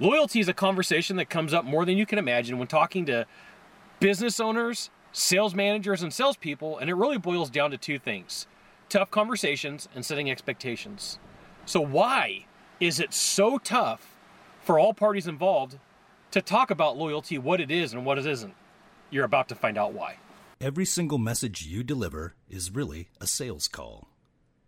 Loyalty 0.00 0.38
is 0.38 0.48
a 0.48 0.54
conversation 0.54 1.16
that 1.16 1.28
comes 1.28 1.52
up 1.52 1.64
more 1.64 1.84
than 1.84 1.98
you 1.98 2.06
can 2.06 2.18
imagine 2.18 2.56
when 2.56 2.68
talking 2.68 3.06
to 3.06 3.26
business 3.98 4.38
owners, 4.38 4.90
sales 5.10 5.56
managers, 5.56 6.02
and 6.02 6.12
salespeople, 6.12 6.78
and 6.78 6.88
it 6.88 6.94
really 6.94 7.18
boils 7.18 7.50
down 7.50 7.72
to 7.72 7.76
two 7.76 7.98
things 7.98 8.46
tough 8.88 9.10
conversations 9.10 9.88
and 9.94 10.06
setting 10.06 10.30
expectations. 10.30 11.18
So, 11.66 11.80
why 11.80 12.46
is 12.78 13.00
it 13.00 13.12
so 13.12 13.58
tough 13.58 14.16
for 14.62 14.78
all 14.78 14.94
parties 14.94 15.26
involved 15.26 15.78
to 16.30 16.40
talk 16.40 16.70
about 16.70 16.96
loyalty, 16.96 17.36
what 17.36 17.60
it 17.60 17.70
is 17.70 17.92
and 17.92 18.06
what 18.06 18.18
it 18.18 18.26
isn't? 18.26 18.54
You're 19.10 19.24
about 19.24 19.48
to 19.48 19.56
find 19.56 19.76
out 19.76 19.92
why. 19.92 20.18
Every 20.60 20.84
single 20.84 21.18
message 21.18 21.66
you 21.66 21.82
deliver 21.82 22.34
is 22.48 22.70
really 22.70 23.08
a 23.20 23.26
sales 23.26 23.66
call. 23.66 24.08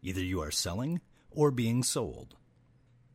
Either 0.03 0.21
you 0.21 0.41
are 0.41 0.51
selling 0.51 1.01
or 1.31 1.51
being 1.51 1.83
sold. 1.85 2.35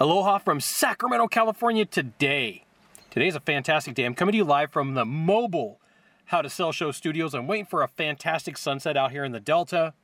Aloha 0.00 0.38
from 0.38 0.60
Sacramento, 0.60 1.26
California 1.26 1.84
today. 1.84 2.64
Today's 3.10 3.34
a 3.34 3.40
fantastic 3.40 3.96
day. 3.96 4.04
I'm 4.04 4.14
coming 4.14 4.30
to 4.30 4.36
you 4.36 4.44
live 4.44 4.70
from 4.70 4.94
the 4.94 5.04
mobile 5.04 5.80
How 6.26 6.40
to 6.40 6.48
Sell 6.48 6.70
Show 6.70 6.92
studios. 6.92 7.34
I'm 7.34 7.48
waiting 7.48 7.66
for 7.66 7.82
a 7.82 7.88
fantastic 7.88 8.56
sunset 8.56 8.96
out 8.96 9.10
here 9.10 9.24
in 9.24 9.32
the 9.32 9.40
Delta. 9.40 9.94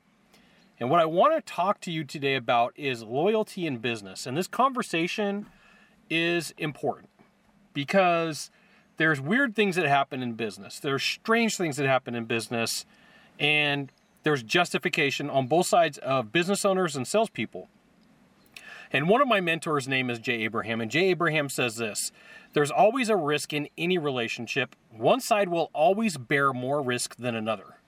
And 0.81 0.91
what 0.91 0.99
I 0.99 1.05
want 1.05 1.37
to 1.37 1.53
talk 1.53 1.81
to 1.83 1.93
you 1.93 2.03
today 2.03 2.35
about 2.35 2.73
is 2.75 3.05
loyalty 3.05 3.69
in 3.69 3.77
business. 3.77 4.27
And 4.27 4.37
this 4.37 4.49
conversation 4.49 5.47
is 6.11 6.53
important 6.59 7.11
because 7.73 8.51
there's 8.97 9.21
weird 9.21 9.55
things 9.55 9.77
that 9.77 9.87
happen 9.87 10.25
in 10.25 10.33
business. 10.33 10.81
There's 10.81 11.05
strange 11.05 11.57
things 11.57 11.77
that 11.77 11.87
happen 11.87 12.17
in 12.17 12.25
business, 12.25 12.85
and 13.39 13.93
there's 14.25 14.43
justification 14.43 15.31
on 15.31 15.47
both 15.47 15.69
sides 15.69 15.99
of 15.99 16.33
business 16.33 16.65
owners 16.65 16.97
and 16.97 17.07
salespeople. 17.07 17.69
And 18.95 19.09
one 19.09 19.21
of 19.21 19.27
my 19.27 19.41
mentors' 19.41 19.89
name 19.89 20.09
is 20.09 20.21
Jay 20.21 20.45
Abraham, 20.45 20.81
and 20.81 20.89
Jay 20.89 21.11
Abraham 21.11 21.49
says 21.49 21.77
this 21.77 22.13
There's 22.53 22.71
always 22.71 23.09
a 23.09 23.17
risk 23.17 23.53
in 23.53 23.69
any 23.77 23.99
relationship. 23.99 24.77
One 24.89 25.21
side 25.21 25.49
will 25.49 25.69
always 25.75 26.17
bear 26.17 26.53
more 26.53 26.81
risk 26.81 27.17
than 27.17 27.35
another. 27.35 27.79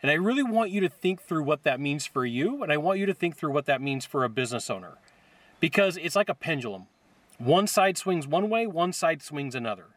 And 0.00 0.10
I 0.10 0.14
really 0.14 0.42
want 0.42 0.70
you 0.70 0.80
to 0.80 0.88
think 0.88 1.20
through 1.20 1.42
what 1.42 1.64
that 1.64 1.80
means 1.80 2.06
for 2.06 2.24
you, 2.24 2.62
and 2.62 2.72
I 2.72 2.78
want 2.78 2.98
you 2.98 3.04
to 3.04 3.12
think 3.12 3.36
through 3.36 3.52
what 3.52 3.66
that 3.66 3.82
means 3.82 4.06
for 4.06 4.24
a 4.24 4.30
business 4.30 4.70
owner. 4.70 4.94
Because 5.60 5.98
it's 5.98 6.16
like 6.16 6.30
a 6.30 6.34
pendulum. 6.34 6.86
One 7.36 7.66
side 7.66 7.98
swings 7.98 8.26
one 8.26 8.48
way, 8.48 8.66
one 8.66 8.94
side 8.94 9.20
swings 9.20 9.54
another. 9.54 9.88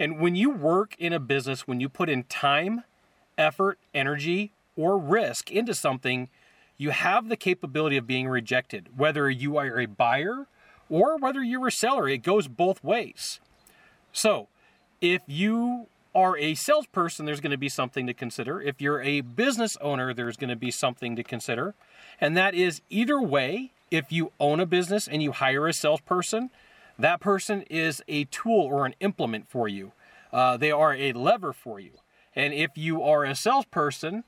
And 0.00 0.18
when 0.18 0.34
you 0.34 0.50
work 0.50 0.96
in 0.98 1.12
a 1.12 1.20
business, 1.20 1.68
when 1.68 1.78
you 1.78 1.88
put 1.88 2.08
in 2.08 2.24
time, 2.24 2.82
effort, 3.38 3.78
energy, 3.94 4.52
or 4.74 4.98
risk 4.98 5.52
into 5.52 5.74
something, 5.74 6.28
you 6.78 6.90
have 6.90 7.28
the 7.28 7.36
capability 7.36 7.96
of 7.96 8.06
being 8.06 8.28
rejected, 8.28 8.88
whether 8.96 9.30
you 9.30 9.56
are 9.56 9.80
a 9.80 9.86
buyer 9.86 10.46
or 10.88 11.16
whether 11.16 11.42
you're 11.42 11.68
a 11.68 11.72
seller. 11.72 12.08
It 12.08 12.18
goes 12.18 12.48
both 12.48 12.82
ways. 12.84 13.40
So, 14.12 14.48
if 15.00 15.22
you 15.26 15.86
are 16.14 16.36
a 16.38 16.54
salesperson, 16.54 17.26
there's 17.26 17.40
going 17.40 17.50
to 17.50 17.58
be 17.58 17.68
something 17.68 18.06
to 18.06 18.14
consider. 18.14 18.60
If 18.60 18.80
you're 18.80 19.02
a 19.02 19.20
business 19.20 19.76
owner, 19.80 20.14
there's 20.14 20.36
going 20.36 20.50
to 20.50 20.56
be 20.56 20.70
something 20.70 21.14
to 21.16 21.22
consider. 21.22 21.74
And 22.20 22.36
that 22.36 22.54
is 22.54 22.80
either 22.88 23.20
way, 23.20 23.72
if 23.90 24.10
you 24.10 24.32
own 24.40 24.60
a 24.60 24.66
business 24.66 25.06
and 25.06 25.22
you 25.22 25.32
hire 25.32 25.66
a 25.66 25.72
salesperson, 25.72 26.50
that 26.98 27.20
person 27.20 27.62
is 27.68 28.02
a 28.08 28.24
tool 28.24 28.62
or 28.62 28.86
an 28.86 28.94
implement 29.00 29.48
for 29.48 29.68
you. 29.68 29.92
Uh, 30.32 30.56
they 30.56 30.70
are 30.70 30.94
a 30.94 31.12
lever 31.12 31.52
for 31.52 31.78
you. 31.78 31.92
And 32.34 32.52
if 32.54 32.70
you 32.76 33.02
are 33.02 33.24
a 33.24 33.34
salesperson, 33.34 34.24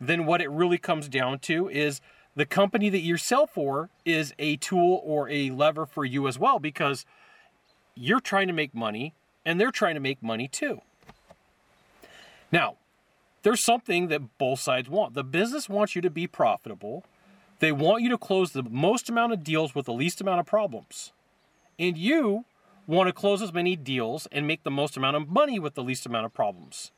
then 0.00 0.26
what 0.26 0.40
it 0.40 0.50
really 0.50 0.78
comes 0.78 1.08
down 1.08 1.38
to 1.40 1.68
is 1.68 2.00
the 2.36 2.46
company 2.46 2.88
that 2.88 3.00
you 3.00 3.16
sell 3.16 3.46
for 3.46 3.90
is 4.04 4.32
a 4.38 4.56
tool 4.56 5.00
or 5.04 5.28
a 5.28 5.50
lever 5.50 5.86
for 5.86 6.04
you 6.04 6.28
as 6.28 6.38
well 6.38 6.58
because 6.58 7.04
you're 7.94 8.20
trying 8.20 8.46
to 8.46 8.52
make 8.52 8.74
money 8.74 9.14
and 9.44 9.60
they're 9.60 9.72
trying 9.72 9.94
to 9.94 10.00
make 10.00 10.22
money 10.22 10.46
too. 10.46 10.80
Now, 12.52 12.76
there's 13.42 13.62
something 13.62 14.08
that 14.08 14.38
both 14.38 14.60
sides 14.60 14.88
want. 14.88 15.14
The 15.14 15.24
business 15.24 15.68
wants 15.68 15.96
you 15.96 16.02
to 16.02 16.10
be 16.10 16.26
profitable. 16.26 17.04
They 17.58 17.72
want 17.72 18.02
you 18.02 18.08
to 18.10 18.18
close 18.18 18.52
the 18.52 18.62
most 18.62 19.08
amount 19.08 19.32
of 19.32 19.42
deals 19.42 19.74
with 19.74 19.86
the 19.86 19.92
least 19.92 20.20
amount 20.20 20.40
of 20.40 20.46
problems. 20.46 21.12
And 21.78 21.98
you 21.98 22.44
want 22.86 23.08
to 23.08 23.12
close 23.12 23.42
as 23.42 23.52
many 23.52 23.76
deals 23.76 24.26
and 24.32 24.46
make 24.46 24.62
the 24.62 24.70
most 24.70 24.96
amount 24.96 25.16
of 25.16 25.28
money 25.28 25.58
with 25.58 25.74
the 25.74 25.82
least 25.82 26.06
amount 26.06 26.26
of 26.26 26.32
problems. 26.32 26.92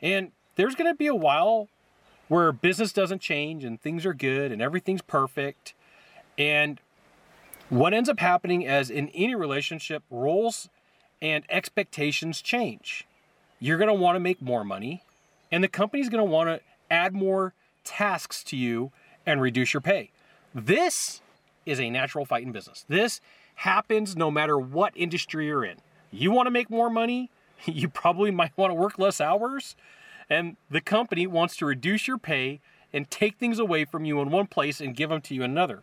And 0.00 0.32
there's 0.56 0.74
going 0.74 0.90
to 0.90 0.96
be 0.96 1.06
a 1.06 1.14
while 1.14 1.68
where 2.28 2.52
business 2.52 2.92
doesn't 2.92 3.20
change 3.20 3.64
and 3.64 3.80
things 3.80 4.06
are 4.06 4.14
good 4.14 4.52
and 4.52 4.62
everything's 4.62 5.02
perfect. 5.02 5.74
And 6.36 6.80
what 7.68 7.92
ends 7.92 8.08
up 8.08 8.20
happening 8.20 8.66
as 8.66 8.90
in 8.90 9.08
any 9.10 9.34
relationship, 9.34 10.02
roles 10.10 10.68
and 11.20 11.44
expectations 11.50 12.40
change. 12.40 13.06
You're 13.60 13.78
going 13.78 13.88
to 13.88 13.94
want 13.94 14.16
to 14.16 14.20
make 14.20 14.40
more 14.40 14.64
money, 14.64 15.02
and 15.50 15.64
the 15.64 15.68
company's 15.68 16.08
going 16.08 16.24
to 16.24 16.30
want 16.30 16.48
to 16.48 16.60
add 16.90 17.12
more 17.12 17.54
tasks 17.84 18.44
to 18.44 18.56
you 18.56 18.92
and 19.26 19.40
reduce 19.40 19.74
your 19.74 19.80
pay. 19.80 20.10
This 20.54 21.20
is 21.66 21.80
a 21.80 21.90
natural 21.90 22.24
fight 22.24 22.44
in 22.44 22.52
business. 22.52 22.84
This 22.88 23.20
happens 23.56 24.16
no 24.16 24.30
matter 24.30 24.58
what 24.58 24.92
industry 24.94 25.46
you're 25.46 25.64
in. 25.64 25.78
You 26.10 26.30
want 26.30 26.46
to 26.46 26.50
make 26.50 26.70
more 26.70 26.88
money, 26.88 27.30
you 27.64 27.88
probably 27.88 28.30
might 28.30 28.56
want 28.56 28.70
to 28.70 28.74
work 28.74 28.98
less 28.98 29.20
hours, 29.20 29.76
and 30.30 30.56
the 30.70 30.80
company 30.80 31.26
wants 31.26 31.56
to 31.56 31.66
reduce 31.66 32.06
your 32.06 32.18
pay 32.18 32.60
and 32.92 33.10
take 33.10 33.36
things 33.36 33.58
away 33.58 33.84
from 33.84 34.04
you 34.04 34.20
in 34.20 34.30
one 34.30 34.46
place 34.46 34.80
and 34.80 34.96
give 34.96 35.10
them 35.10 35.20
to 35.22 35.34
you 35.34 35.42
in 35.42 35.50
another. 35.50 35.82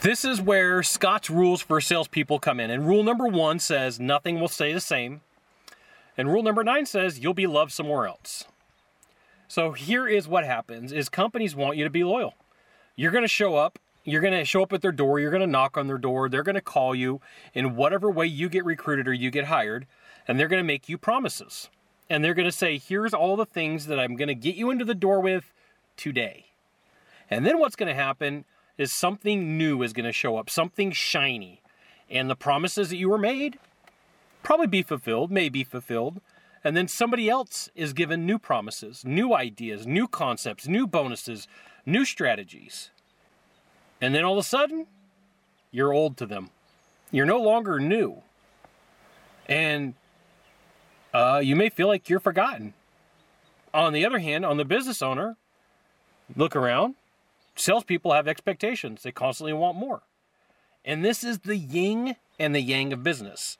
This 0.00 0.24
is 0.24 0.40
where 0.40 0.82
Scott's 0.82 1.30
rules 1.30 1.62
for 1.62 1.80
salespeople 1.80 2.38
come 2.40 2.58
in. 2.58 2.70
And 2.70 2.86
rule 2.86 3.04
number 3.04 3.26
one 3.26 3.58
says 3.58 4.00
nothing 4.00 4.40
will 4.40 4.48
stay 4.48 4.72
the 4.72 4.80
same. 4.80 5.20
And 6.16 6.28
rule 6.28 6.42
number 6.42 6.64
nine 6.64 6.86
says 6.86 7.20
you'll 7.20 7.34
be 7.34 7.46
loved 7.46 7.72
somewhere 7.72 8.06
else. 8.06 8.44
So 9.48 9.72
here 9.72 10.08
is 10.08 10.26
what 10.26 10.44
happens 10.44 10.92
is 10.92 11.08
companies 11.08 11.54
want 11.54 11.76
you 11.76 11.84
to 11.84 11.90
be 11.90 12.04
loyal. 12.04 12.34
You're 12.96 13.12
to 13.22 13.28
show 13.28 13.54
up, 13.54 13.78
you're 14.04 14.22
to 14.32 14.44
show 14.44 14.62
up 14.62 14.72
at 14.72 14.82
their 14.82 14.92
door, 14.92 15.20
you're 15.20 15.30
to 15.42 15.46
knock 15.46 15.76
on 15.76 15.86
their 15.86 15.98
door, 15.98 16.28
they're 16.28 16.42
to 16.54 16.60
call 16.60 16.94
you 16.94 17.20
in 17.54 17.76
whatever 17.76 18.10
way 18.10 18.26
you 18.26 18.48
get 18.48 18.64
recruited 18.64 19.06
or 19.06 19.12
you 19.12 19.30
get 19.30 19.44
hired, 19.44 19.86
and 20.26 20.38
they're 20.38 20.48
to 20.62 20.66
make 20.66 20.88
you 20.88 20.98
promises 20.98 21.68
and 22.12 22.22
they're 22.22 22.34
going 22.34 22.44
to 22.44 22.52
say, 22.52 22.76
here's 22.76 23.14
all 23.14 23.36
the 23.36 23.46
things 23.46 23.86
that 23.86 23.98
I'm 23.98 24.16
going 24.16 24.28
to 24.28 24.34
get 24.34 24.54
you 24.54 24.70
into 24.70 24.84
the 24.84 24.94
door 24.94 25.20
with 25.20 25.50
today. 25.96 26.44
And 27.30 27.46
then 27.46 27.58
what's 27.58 27.74
going 27.74 27.88
to 27.88 27.94
happen 27.94 28.44
is 28.76 28.92
something 28.92 29.56
new 29.56 29.82
is 29.82 29.94
going 29.94 30.04
to 30.04 30.12
show 30.12 30.36
up, 30.36 30.50
something 30.50 30.92
shiny. 30.92 31.62
And 32.10 32.28
the 32.28 32.36
promises 32.36 32.90
that 32.90 32.98
you 32.98 33.08
were 33.08 33.16
made 33.16 33.58
probably 34.42 34.66
be 34.66 34.82
fulfilled, 34.82 35.30
may 35.30 35.48
be 35.48 35.64
fulfilled. 35.64 36.20
And 36.62 36.76
then 36.76 36.86
somebody 36.86 37.30
else 37.30 37.70
is 37.74 37.94
given 37.94 38.26
new 38.26 38.38
promises, 38.38 39.06
new 39.06 39.32
ideas, 39.34 39.86
new 39.86 40.06
concepts, 40.06 40.68
new 40.68 40.86
bonuses, 40.86 41.48
new 41.86 42.04
strategies. 42.04 42.90
And 44.02 44.14
then 44.14 44.22
all 44.22 44.34
of 44.34 44.44
a 44.44 44.46
sudden, 44.46 44.86
you're 45.70 45.94
old 45.94 46.18
to 46.18 46.26
them. 46.26 46.50
You're 47.10 47.24
no 47.24 47.40
longer 47.40 47.80
new. 47.80 48.20
And 49.46 49.94
uh, 51.12 51.40
you 51.42 51.56
may 51.56 51.68
feel 51.68 51.88
like 51.88 52.08
you're 52.08 52.20
forgotten. 52.20 52.74
On 53.74 53.92
the 53.92 54.04
other 54.04 54.18
hand, 54.18 54.44
on 54.44 54.56
the 54.56 54.64
business 54.64 55.02
owner, 55.02 55.36
look 56.36 56.54
around. 56.54 56.94
Salespeople 57.54 58.12
have 58.12 58.28
expectations, 58.28 59.02
they 59.02 59.12
constantly 59.12 59.52
want 59.52 59.76
more. 59.76 60.02
And 60.84 61.04
this 61.04 61.22
is 61.22 61.40
the 61.40 61.56
yin 61.56 62.16
and 62.38 62.54
the 62.54 62.60
yang 62.60 62.92
of 62.92 63.02
business. 63.02 63.58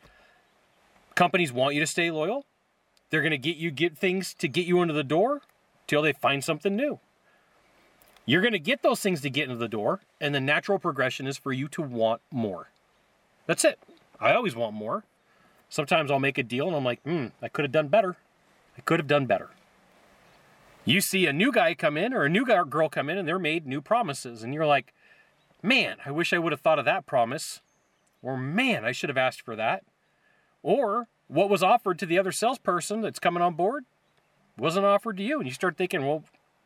Companies 1.15 1.53
want 1.53 1.75
you 1.75 1.81
to 1.81 1.87
stay 1.87 2.11
loyal. 2.11 2.47
They're 3.11 3.21
going 3.21 3.33
to 3.33 3.39
get 3.39 3.57
you 3.57 3.71
get 3.71 3.97
things 3.97 4.35
to 4.35 4.49
get 4.49 4.67
you 4.67 4.81
into 4.81 4.95
the 4.95 5.05
door 5.05 5.43
till 5.87 6.03
they 6.03 6.13
find 6.13 6.43
something 6.43 6.75
new. 6.75 6.99
You're 8.25 8.41
going 8.41 8.53
to 8.53 8.59
get 8.59 8.83
those 8.83 9.01
things 9.01 9.21
to 9.23 9.31
get 9.31 9.45
into 9.45 9.57
the 9.57 9.69
door, 9.69 10.01
and 10.21 10.35
the 10.35 10.41
natural 10.41 10.79
progression 10.79 11.27
is 11.27 11.37
for 11.37 11.53
you 11.53 11.69
to 11.69 11.83
want 11.83 12.23
more. 12.31 12.71
That's 13.47 13.65
it. 13.65 13.79
I 14.21 14.33
always 14.33 14.55
want 14.55 14.75
more. 14.75 15.05
Sometimes 15.73 16.11
I'll 16.11 16.21
make 16.21 16.37
a 16.37 16.43
deal 16.43 16.67
and 16.67 16.77
I'm 16.77 16.85
like, 16.85 17.01
hmm, 17.01 17.29
I 17.41 17.49
could 17.49 17.65
have 17.65 17.73
done 17.73 17.89
better. 17.89 18.19
I 18.77 18.83
could 18.83 19.01
have 19.01 19.07
done 19.07 19.25
better. 19.25 19.49
You 20.85 21.01
see 21.01 21.25
a 21.25 21.33
new 21.33 21.51
guy 21.51 21.73
come 21.73 21.97
in 21.97 22.13
or 22.13 22.25
a 22.25 22.29
new 22.29 22.45
girl 22.45 22.91
come 22.91 23.09
in 23.09 23.17
and 23.17 23.27
they're 23.27 23.39
made 23.39 23.67
new 23.67 23.81
promises, 23.81 24.43
and 24.43 24.53
you're 24.53 24.67
like, 24.67 24.93
man, 25.63 25.97
I 26.05 26.11
wish 26.11 26.35
I 26.35 26.39
would 26.39 26.53
have 26.53 26.61
thought 26.61 26.79
of 26.79 26.85
that 26.85 27.07
promise. 27.07 27.63
Or 28.23 28.37
man, 28.37 28.85
I 28.85 28.93
should 28.93 29.09
have 29.09 29.17
asked 29.17 29.41
for 29.41 29.57
that. 29.57 29.83
Or 30.63 31.09
what 31.29 31.49
was 31.49 31.63
offered 31.63 31.99
to 32.01 32.07
the 32.07 32.19
other 32.19 32.33
salesperson 32.33 33.01
that's 33.01 33.19
coming 33.19 33.43
on 33.43 33.55
board 33.55 33.87
wasn't 34.59 34.85
offered 34.85 35.17
to 35.17 35.23
you. 35.23 35.39
And 35.39 35.49
you 35.49 35.55
start 35.55 35.79
thinking, 35.79 36.05
well, 36.05 36.23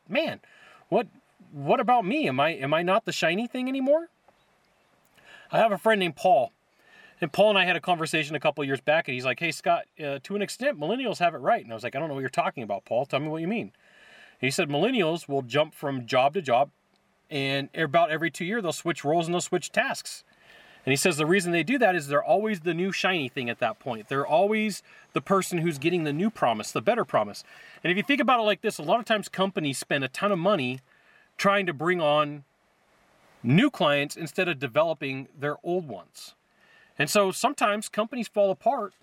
man, 0.09 0.41
what 0.89 1.07
what 1.53 1.79
about 1.79 2.03
me? 2.03 2.27
Am 2.27 2.41
I 2.41 2.49
am 2.49 2.73
I 2.73 2.81
not 2.81 3.05
the 3.05 3.13
shiny 3.13 3.47
thing 3.47 3.69
anymore? 3.69 4.09
I 5.49 5.59
have 5.59 5.71
a 5.71 5.77
friend 5.77 5.97
named 5.97 6.17
Paul. 6.17 6.51
And 7.19 7.33
Paul 7.33 7.49
and 7.49 7.57
I 7.57 7.65
had 7.65 7.75
a 7.75 7.81
conversation 7.81 8.35
a 8.35 8.39
couple 8.39 8.63
years 8.63 8.81
back, 8.81 9.07
and 9.07 9.15
he's 9.15 9.25
like, 9.25 9.39
"Hey 9.39 9.51
Scott, 9.51 9.85
uh, 10.03 10.19
to 10.23 10.35
an 10.35 10.41
extent, 10.41 10.79
millennials 10.79 11.17
have 11.19 11.33
it 11.33 11.39
right." 11.39 11.63
And 11.63 11.71
I 11.71 11.75
was 11.75 11.83
like, 11.83 11.95
"I 11.95 11.99
don't 11.99 12.09
know 12.09 12.13
what 12.13 12.21
you're 12.21 12.29
talking 12.29 12.63
about, 12.63 12.85
Paul. 12.85 13.05
Tell 13.05 13.19
me 13.19 13.27
what 13.27 13.41
you 13.41 13.47
mean." 13.47 13.71
He 14.39 14.51
said 14.51 14.69
millennials 14.69 15.27
will 15.27 15.41
jump 15.41 15.73
from 15.73 16.05
job 16.05 16.35
to 16.35 16.41
job, 16.41 16.69
and 17.29 17.69
about 17.75 18.11
every 18.11 18.29
two 18.29 18.45
years 18.45 18.61
they'll 18.61 18.71
switch 18.71 19.03
roles 19.03 19.25
and 19.25 19.33
they'll 19.33 19.41
switch 19.41 19.71
tasks. 19.71 20.23
And 20.85 20.93
he 20.93 20.95
says 20.95 21.17
the 21.17 21.25
reason 21.25 21.51
they 21.51 21.63
do 21.63 21.77
that 21.79 21.95
is 21.95 22.07
they're 22.07 22.23
always 22.23 22.61
the 22.61 22.73
new 22.73 22.93
shiny 22.93 23.27
thing 23.27 23.49
at 23.49 23.59
that 23.59 23.77
point. 23.77 24.07
They're 24.07 24.25
always 24.25 24.81
the 25.11 25.19
person 25.19 25.57
who's 25.57 25.77
getting 25.79 26.05
the 26.05 26.13
new 26.13 26.29
promise, 26.29 26.71
the 26.71 26.81
better 26.81 27.03
promise. 27.03 27.43
And 27.83 27.91
if 27.91 27.97
you 27.97 28.03
think 28.03 28.21
about 28.21 28.39
it 28.39 28.43
like 28.43 28.61
this, 28.61 28.77
a 28.77 28.83
lot 28.83 28.99
of 28.99 29.05
times 29.05 29.27
companies 29.27 29.77
spend 29.77 30.05
a 30.05 30.07
ton 30.07 30.31
of 30.31 30.39
money 30.39 30.79
trying 31.35 31.65
to 31.65 31.73
bring 31.73 31.99
on 31.99 32.45
new 33.43 33.69
clients 33.69 34.15
instead 34.15 34.47
of 34.47 34.59
developing 34.59 35.27
their 35.37 35.57
old 35.61 35.89
ones. 35.89 36.35
And 36.99 37.09
so 37.09 37.31
sometimes 37.31 37.89
companies 37.89 38.27
fall 38.27 38.51
apart 38.51 38.93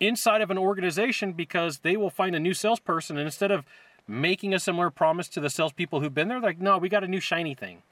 inside 0.00 0.40
of 0.40 0.50
an 0.50 0.58
organization 0.58 1.32
because 1.32 1.78
they 1.78 1.96
will 1.96 2.10
find 2.10 2.34
a 2.34 2.40
new 2.40 2.54
salesperson 2.54 3.16
and 3.16 3.26
instead 3.26 3.50
of 3.50 3.64
making 4.06 4.54
a 4.54 4.58
similar 4.58 4.90
promise 4.90 5.28
to 5.28 5.40
the 5.40 5.50
salespeople 5.50 6.00
who've 6.00 6.14
been 6.14 6.28
there, 6.28 6.40
like, 6.40 6.60
no, 6.60 6.78
we 6.78 6.88
got 6.88 7.04
a 7.04 7.08
new 7.08 7.20
shiny 7.20 7.54
thing. 7.54 7.82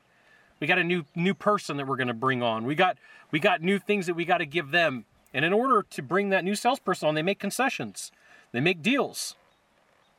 We 0.59 0.67
got 0.67 0.79
a 0.79 0.85
new 0.85 1.05
new 1.15 1.35
person 1.35 1.77
that 1.77 1.87
we're 1.87 1.97
going 1.97 2.09
to 2.09 2.15
bring 2.15 2.43
on. 2.43 2.65
We 2.65 2.75
got 2.75 2.97
we 3.31 3.39
got 3.39 3.61
new 3.61 3.79
things 3.79 4.07
that 4.07 4.15
we 4.15 4.25
got 4.25 4.39
to 4.39 4.47
give 4.47 4.71
them. 4.71 5.05
And 5.35 5.45
in 5.45 5.53
order 5.53 5.85
to 5.91 6.03
bring 6.03 6.31
that 6.31 6.45
new 6.45 6.55
salesperson 6.55 7.09
on, 7.09 7.15
they 7.15 7.23
make 7.23 7.39
concessions. 7.39 8.11
They 8.53 8.61
make 8.61 8.81
deals. 8.81 9.37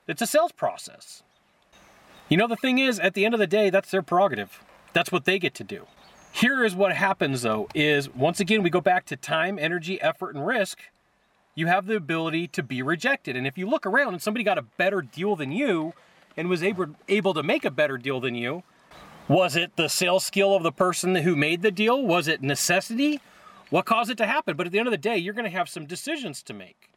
It's 0.08 0.22
a 0.22 0.28
sales 0.28 0.52
process. 0.52 1.24
You 2.30 2.38
know 2.38 2.48
the 2.48 2.56
thing 2.56 2.78
is 2.78 3.00
at 3.00 3.16
the 3.16 3.26
end 3.26 3.34
of 3.34 3.40
the 3.40 3.48
day 3.48 3.72
that's 3.72 3.90
their 3.90 4.04
prerogative. 4.04 4.64
That's 4.94 5.12
what 5.12 5.26
they 5.26 5.40
get 5.40 5.56
to 5.56 5.64
do. 5.64 5.88
Here 6.38 6.64
is 6.64 6.76
what 6.76 6.94
happens 6.94 7.42
though 7.42 7.68
is 7.74 8.14
once 8.14 8.40
again 8.40 8.62
we 8.62 8.70
go 8.70 8.80
back 8.80 9.08
to 9.08 9.16
time, 9.16 9.58
energy, 9.58 10.00
effort 10.00 10.36
and 10.36 10.46
risk. 10.46 10.78
You 11.56 11.66
have 11.66 11.88
the 11.88 11.96
ability 11.96 12.48
to 12.50 12.62
be 12.62 12.84
rejected. 12.84 13.36
And 13.36 13.48
if 13.48 13.58
you 13.58 13.68
look 13.68 13.88
around 13.88 14.14
and 14.14 14.22
somebody 14.22 14.44
got 14.44 14.60
a 14.60 14.62
better 14.62 15.02
deal 15.02 15.36
than 15.36 15.52
you 15.52 15.96
and 16.38 16.48
was 16.48 16.62
able 16.62 16.90
able 17.08 17.34
to 17.34 17.42
make 17.42 17.66
a 17.66 17.72
better 17.72 17.98
deal 17.98 18.20
than 18.20 18.36
you, 18.36 18.62
was 19.28 19.56
it 19.56 19.78
the 19.78 19.88
sales 19.88 20.28
skill 20.28 20.56
of 20.56 20.62
the 20.62 20.72
person 20.72 21.16
who 21.16 21.36
made 21.36 21.64
the 21.64 21.72
deal? 21.72 22.06
Was 22.06 22.28
it 22.28 22.44
necessity? 22.44 23.20
What 23.72 23.88
caused 23.88 24.12
it 24.12 24.18
to 24.20 24.28
happen? 24.28 24.56
But 24.56 24.68
at 24.68 24.72
the 24.72 24.78
end 24.78 24.88
of 24.88 24.92
the 24.92 24.98
day, 25.00 25.18
you're 25.18 25.34
going 25.34 25.52
to 25.52 25.58
have 25.58 25.68
some 25.68 25.88
decisions 25.88 26.44
to 26.44 26.54
make. 26.54 26.92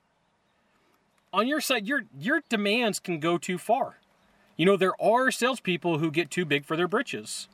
On 1.33 1.49
your 1.49 1.63
side, 1.63 1.87
your 1.87 2.03
your 2.19 2.43
demands 2.51 3.01
can 3.01 3.19
go 3.19 3.39
too 3.39 3.57
far. 3.57 4.01
You 4.59 4.67
know, 4.67 4.77
there 4.77 5.01
are 5.01 5.31
salespeople 5.31 5.97
who 5.97 6.11
get 6.11 6.31
too 6.31 6.45
big 6.45 6.67
for 6.67 6.77
their 6.77 6.89
britches. 6.89 7.49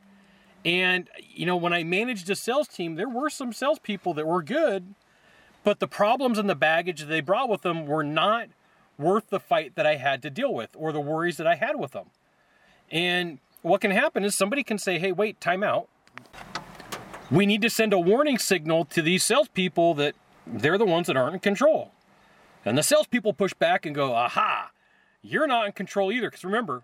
And, 0.66 1.08
you 1.22 1.46
know, 1.46 1.56
when 1.56 1.72
I 1.72 1.84
managed 1.84 2.28
a 2.28 2.34
sales 2.34 2.66
team, 2.66 2.96
there 2.96 3.08
were 3.08 3.30
some 3.30 3.52
salespeople 3.52 4.14
that 4.14 4.26
were 4.26 4.42
good, 4.42 4.94
but 5.62 5.78
the 5.78 5.86
problems 5.86 6.38
and 6.38 6.50
the 6.50 6.56
baggage 6.56 7.00
that 7.00 7.06
they 7.06 7.20
brought 7.20 7.48
with 7.48 7.62
them 7.62 7.86
were 7.86 8.02
not 8.02 8.48
worth 8.98 9.30
the 9.30 9.38
fight 9.38 9.76
that 9.76 9.86
I 9.86 9.94
had 9.94 10.22
to 10.22 10.30
deal 10.30 10.52
with 10.52 10.70
or 10.74 10.90
the 10.90 11.00
worries 11.00 11.36
that 11.36 11.46
I 11.46 11.54
had 11.54 11.76
with 11.78 11.92
them. 11.92 12.06
And 12.90 13.38
what 13.62 13.80
can 13.80 13.92
happen 13.92 14.24
is 14.24 14.36
somebody 14.36 14.64
can 14.64 14.76
say, 14.76 14.98
hey, 14.98 15.12
wait, 15.12 15.40
time 15.40 15.62
out. 15.62 15.88
We 17.30 17.46
need 17.46 17.62
to 17.62 17.70
send 17.70 17.92
a 17.92 17.98
warning 18.00 18.36
signal 18.36 18.86
to 18.86 19.02
these 19.02 19.22
salespeople 19.22 19.94
that 19.94 20.16
they're 20.48 20.78
the 20.78 20.84
ones 20.84 21.06
that 21.06 21.16
aren't 21.16 21.34
in 21.34 21.40
control. 21.40 21.92
And 22.64 22.76
the 22.76 22.82
salespeople 22.82 23.34
push 23.34 23.54
back 23.54 23.86
and 23.86 23.94
go, 23.94 24.14
aha, 24.14 24.72
you're 25.22 25.46
not 25.46 25.66
in 25.66 25.72
control 25.72 26.10
either. 26.10 26.28
Because 26.28 26.44
remember, 26.44 26.82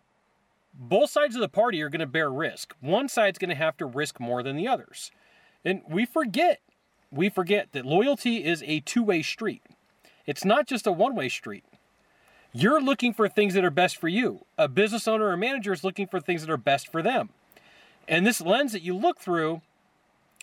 both 0.75 1.11
sides 1.11 1.35
of 1.35 1.41
the 1.41 1.49
party 1.49 1.83
are 1.83 1.89
going 1.89 2.01
to 2.01 2.07
bear 2.07 2.31
risk. 2.31 2.75
One 2.81 3.09
side's 3.09 3.39
going 3.39 3.51
to 3.51 3.55
have 3.55 3.77
to 3.79 3.87
risk 3.87 4.19
more 4.19 4.43
than 4.43 4.57
the 4.57 4.69
others. 4.69 5.11
And 5.65 5.83
we 5.89 6.07
forget, 6.07 6.61
we 7.11 7.29
forget 7.29 7.73
that 7.73 7.87
loyalty 7.87 8.45
is 8.45 8.63
a 8.67 8.81
two 8.81 9.03
way 9.03 9.23
street. 9.23 9.63
It's 10.27 10.45
not 10.45 10.67
just 10.67 10.87
a 10.87 10.93
one 10.93 11.15
way 11.15 11.29
street. 11.29 11.65
You're 12.53 12.83
looking 12.83 13.15
for 13.15 13.29
things 13.29 13.55
that 13.55 13.65
are 13.65 13.71
best 13.71 13.97
for 13.97 14.09
you. 14.09 14.45
A 14.59 14.69
business 14.69 15.09
owner 15.09 15.29
or 15.29 15.37
manager 15.37 15.73
is 15.73 15.85
looking 15.85 16.07
for 16.07 16.21
things 16.21 16.43
that 16.43 16.51
are 16.51 16.59
best 16.59 16.91
for 16.91 17.03
them. 17.03 17.31
And 18.07 18.27
this 18.27 18.41
lens 18.41 18.73
that 18.73 18.83
you 18.83 18.95
look 18.95 19.19
through 19.19 19.63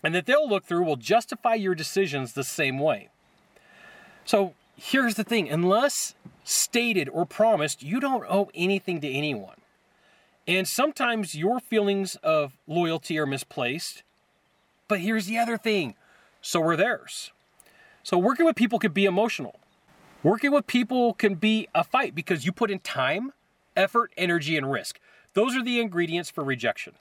and 0.03 0.15
that 0.15 0.25
they'll 0.25 0.47
look 0.47 0.65
through 0.65 0.83
will 0.83 0.95
justify 0.95 1.55
your 1.55 1.75
decisions 1.75 2.33
the 2.33 2.43
same 2.43 2.79
way. 2.79 3.09
So 4.25 4.53
here's 4.75 5.15
the 5.15 5.23
thing 5.23 5.49
unless 5.49 6.15
stated 6.43 7.09
or 7.09 7.25
promised, 7.25 7.83
you 7.83 7.99
don't 7.99 8.25
owe 8.27 8.49
anything 8.55 9.01
to 9.01 9.11
anyone. 9.11 9.58
And 10.47 10.67
sometimes 10.67 11.35
your 11.35 11.59
feelings 11.59 12.15
of 12.23 12.57
loyalty 12.67 13.19
are 13.19 13.25
misplaced. 13.25 14.03
But 14.87 14.99
here's 14.99 15.27
the 15.27 15.37
other 15.37 15.57
thing 15.57 15.95
so 16.41 16.61
are 16.63 16.75
theirs. 16.75 17.31
So 18.03 18.17
working 18.17 18.45
with 18.45 18.55
people 18.55 18.79
could 18.79 18.93
be 18.93 19.05
emotional. 19.05 19.59
Working 20.23 20.51
with 20.51 20.67
people 20.67 21.13
can 21.13 21.35
be 21.35 21.67
a 21.73 21.83
fight 21.83 22.13
because 22.13 22.45
you 22.45 22.51
put 22.51 22.71
in 22.71 22.79
time, 22.79 23.31
effort, 23.75 24.11
energy, 24.17 24.57
and 24.57 24.69
risk. 24.69 24.99
Those 25.33 25.55
are 25.55 25.63
the 25.63 25.79
ingredients 25.79 26.29
for 26.29 26.43
rejection. 26.43 26.93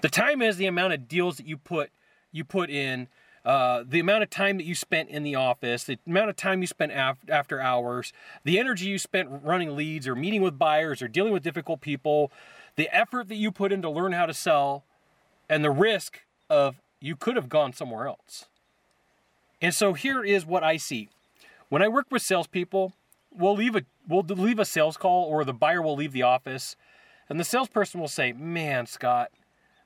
The 0.00 0.08
time 0.08 0.42
is 0.42 0.56
the 0.56 0.66
amount 0.66 0.92
of 0.92 1.08
deals 1.08 1.36
that 1.36 1.46
you 1.46 1.56
put 1.56 1.90
you 2.32 2.44
put 2.44 2.70
in, 2.70 3.08
uh, 3.44 3.82
the 3.86 4.00
amount 4.00 4.22
of 4.22 4.30
time 4.30 4.56
that 4.58 4.64
you 4.64 4.74
spent 4.74 5.08
in 5.08 5.22
the 5.22 5.34
office, 5.34 5.84
the 5.84 5.98
amount 6.06 6.30
of 6.30 6.36
time 6.36 6.60
you 6.60 6.66
spent 6.66 6.92
af- 6.92 7.18
after 7.28 7.60
hours, 7.60 8.12
the 8.44 8.58
energy 8.58 8.86
you 8.86 8.98
spent 8.98 9.28
running 9.42 9.74
leads 9.74 10.06
or 10.06 10.14
meeting 10.14 10.42
with 10.42 10.58
buyers 10.58 11.00
or 11.02 11.08
dealing 11.08 11.32
with 11.32 11.42
difficult 11.42 11.80
people, 11.80 12.30
the 12.80 12.88
effort 12.96 13.28
that 13.28 13.34
you 13.34 13.52
put 13.52 13.72
in 13.72 13.82
to 13.82 13.90
learn 13.90 14.12
how 14.12 14.24
to 14.24 14.32
sell, 14.32 14.84
and 15.50 15.62
the 15.62 15.70
risk 15.70 16.20
of 16.48 16.80
you 16.98 17.14
could 17.14 17.36
have 17.36 17.50
gone 17.50 17.74
somewhere 17.74 18.06
else. 18.06 18.46
And 19.60 19.74
so 19.74 19.92
here 19.92 20.24
is 20.24 20.46
what 20.46 20.64
I 20.64 20.78
see. 20.78 21.10
When 21.68 21.82
I 21.82 21.88
work 21.88 22.06
with 22.10 22.22
salespeople, 22.22 22.94
we'll 23.30 23.54
leave 23.54 23.76
a 23.76 23.82
we'll 24.08 24.22
leave 24.22 24.58
a 24.58 24.64
sales 24.64 24.96
call 24.96 25.26
or 25.26 25.44
the 25.44 25.52
buyer 25.52 25.82
will 25.82 25.94
leave 25.94 26.12
the 26.12 26.22
office, 26.22 26.74
and 27.28 27.38
the 27.38 27.44
salesperson 27.44 28.00
will 28.00 28.08
say, 28.08 28.32
"Man, 28.32 28.86
Scott, 28.86 29.30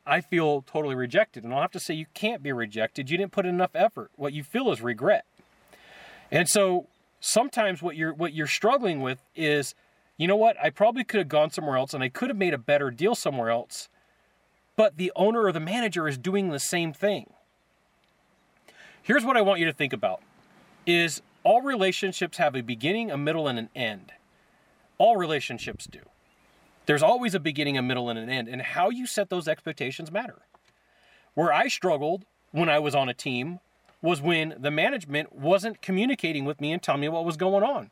I 0.06 0.20
feel 0.20 0.62
totally 0.62 0.94
rejected." 0.94 1.43
And 1.43 1.52
I'll 1.52 1.62
have 1.62 1.73
to 1.73 1.81
say, 1.81 1.94
"You 1.94 2.06
can't 2.14 2.44
be 2.44 2.52
rejected. 2.52 3.11
You 3.11 3.19
didn't 3.19 3.32
put 3.32 3.44
in 3.44 3.56
enough 3.56 3.75
effort. 3.75 4.12
What 4.14 4.32
you 4.32 4.44
feel 4.44 4.70
is 4.70 4.81
regret." 4.81 5.25
And 6.30 6.49
so 6.49 6.87
sometimes 7.19 7.83
what 7.83 7.97
you're 7.97 8.14
what 8.14 8.35
you're 8.35 8.47
struggling 8.47 9.02
with 9.02 9.21
is, 9.35 9.75
you 10.16 10.28
know 10.28 10.37
what? 10.37 10.56
I 10.62 10.71
probably 10.71 11.04
could 11.04 11.18
have 11.18 11.28
gone 11.28 11.50
somewhere 11.50 11.76
else, 11.76 11.94
and 11.94 12.02
I 12.02 12.09
could 12.09 12.28
have 12.30 12.37
made 12.37 12.54
a 12.54 12.59
better 12.59 12.90
deal 12.90 13.14
somewhere 13.14 13.50
else. 13.50 13.88
But 14.76 14.97
the 14.97 15.12
owner 15.14 15.42
or 15.42 15.52
the 15.52 15.61
manager 15.61 16.09
is 16.09 16.18
doing 16.18 16.49
the 16.50 16.59
same 16.59 16.92
thing. 16.92 17.33
Here's 19.02 19.25
what 19.25 19.37
I 19.37 19.42
want 19.42 19.61
you 19.61 19.66
to 19.66 19.73
think 19.73 19.92
about: 19.92 20.21
is 20.87 21.23
all 21.42 21.62
relationships 21.62 22.38
have 22.38 22.54
a 22.56 22.62
beginning, 22.62 23.11
a 23.11 23.18
middle, 23.18 23.49
and 23.49 23.59
an 23.59 23.71
end. 23.75 24.12
All 24.99 25.16
relationships 25.16 25.87
do. 25.87 26.00
There's 26.87 27.02
always 27.02 27.35
a 27.35 27.40
beginning, 27.40 27.76
a 27.76 27.83
middle, 27.83 28.09
and 28.09 28.18
an 28.18 28.28
end, 28.28 28.49
and 28.49 28.62
how 28.62 28.90
you 28.90 29.06
set 29.06 29.30
those 29.30 29.49
expectations 29.49 30.11
matter. 30.12 30.42
Where 31.35 31.52
I 31.52 31.68
struggled 31.68 32.25
when 32.52 32.68
I 32.68 32.78
was 32.78 32.94
on 32.94 33.09
a 33.09 33.14
team 33.14 33.61
was 34.00 34.21
when 34.21 34.54
the 34.59 34.71
management 34.71 35.35
wasn't 35.35 35.83
communicating 35.83 36.44
with 36.44 36.61
me 36.61 36.73
and 36.73 36.83
telling 36.83 37.00
me 37.00 37.09
what 37.09 37.25
was 37.25 37.37
going 37.37 37.64
on. 37.64 37.90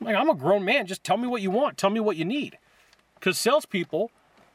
Like, 0.00 0.16
I'm 0.16 0.30
a 0.30 0.34
grown 0.34 0.64
man, 0.64 0.86
just 0.86 1.02
tell 1.02 1.16
me 1.16 1.26
what 1.26 1.42
you 1.42 1.50
want, 1.50 1.76
tell 1.76 1.90
me 1.90 2.00
what 2.00 2.16
you 2.16 2.24
need. 2.24 2.58
Because 3.14 3.38
salespeople, 3.38 4.10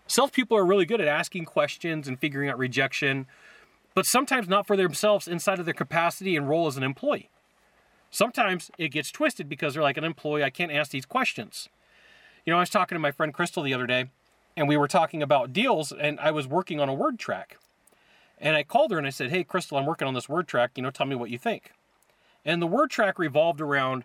salespeople 0.08 0.58
are 0.58 0.66
really 0.66 0.86
good 0.86 1.02
at 1.02 1.08
asking 1.08 1.46
questions 1.46 2.08
and 2.08 2.20
figuring 2.20 2.50
out 2.50 2.58
rejection, 2.58 3.28
but 3.94 4.06
sometimes 4.06 4.48
not 4.48 4.66
for 4.66 4.78
themselves 4.78 5.28
inside 5.28 5.60
of 5.60 5.66
their 5.66 5.74
capacity 5.74 6.36
and 6.36 6.48
role 6.48 6.68
as 6.68 6.78
an 6.78 6.84
employee. 6.84 7.30
Sometimes 8.10 8.72
it 8.78 8.90
gets 8.90 9.12
twisted 9.12 9.50
because 9.50 9.74
they're 9.74 9.84
like 9.84 9.98
an 9.98 10.04
employee, 10.04 10.44
I 10.44 10.50
can't 10.50 10.72
ask 10.72 10.92
these 10.92 11.06
questions. 11.06 11.68
You 12.46 12.52
know, 12.52 12.58
I 12.58 12.62
was 12.62 12.70
talking 12.70 12.96
to 12.96 13.00
my 13.00 13.12
friend 13.12 13.34
Crystal 13.34 13.64
the 13.64 13.74
other 13.74 13.88
day, 13.88 14.10
and 14.56 14.68
we 14.68 14.78
were 14.78 14.88
talking 14.88 15.24
about 15.24 15.52
deals, 15.52 15.92
and 15.92 16.20
I 16.20 16.32
was 16.32 16.48
working 16.48 16.80
on 16.80 16.90
a 16.90 16.94
word 16.94 17.18
track. 17.18 17.58
And 18.40 18.56
I 18.56 18.64
called 18.64 18.92
her 18.92 18.98
and 18.98 19.08
I 19.08 19.12
said, 19.12 19.32
Hey, 19.32 19.44
Crystal, 19.44 19.78
I'm 19.78 19.86
working 19.86 20.08
on 20.08 20.14
this 20.14 20.28
word 20.28 20.48
track. 20.48 20.72
You 20.76 20.84
know, 20.84 20.92
tell 20.92 21.06
me 21.06 21.16
what 21.16 21.30
you 21.30 21.38
think. 21.38 21.72
And 22.44 22.62
the 22.62 22.68
word 22.68 22.90
track 22.90 23.18
revolved 23.18 23.62
around 23.62 24.04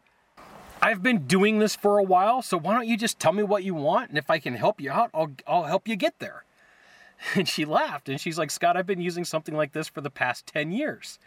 I've 0.80 1.02
been 1.02 1.26
doing 1.26 1.58
this 1.58 1.74
for 1.74 1.98
a 1.98 2.04
while, 2.04 2.40
so 2.42 2.56
why 2.56 2.74
don't 2.74 2.86
you 2.86 2.96
just 2.96 3.18
tell 3.18 3.32
me 3.32 3.42
what 3.42 3.64
you 3.64 3.74
want? 3.74 4.10
And 4.10 4.18
if 4.18 4.30
I 4.30 4.38
can 4.38 4.54
help 4.54 4.80
you 4.80 4.90
out, 4.90 5.10
I'll, 5.12 5.32
I'll 5.46 5.64
help 5.64 5.88
you 5.88 5.96
get 5.96 6.18
there. 6.18 6.44
And 7.34 7.48
she 7.48 7.64
laughed 7.64 8.08
and 8.08 8.20
she's 8.20 8.38
like, 8.38 8.48
Scott, 8.48 8.76
I've 8.76 8.86
been 8.86 9.00
using 9.00 9.24
something 9.24 9.56
like 9.56 9.72
this 9.72 9.88
for 9.88 10.00
the 10.00 10.08
past 10.08 10.46
10 10.46 10.70
years. 10.70 11.18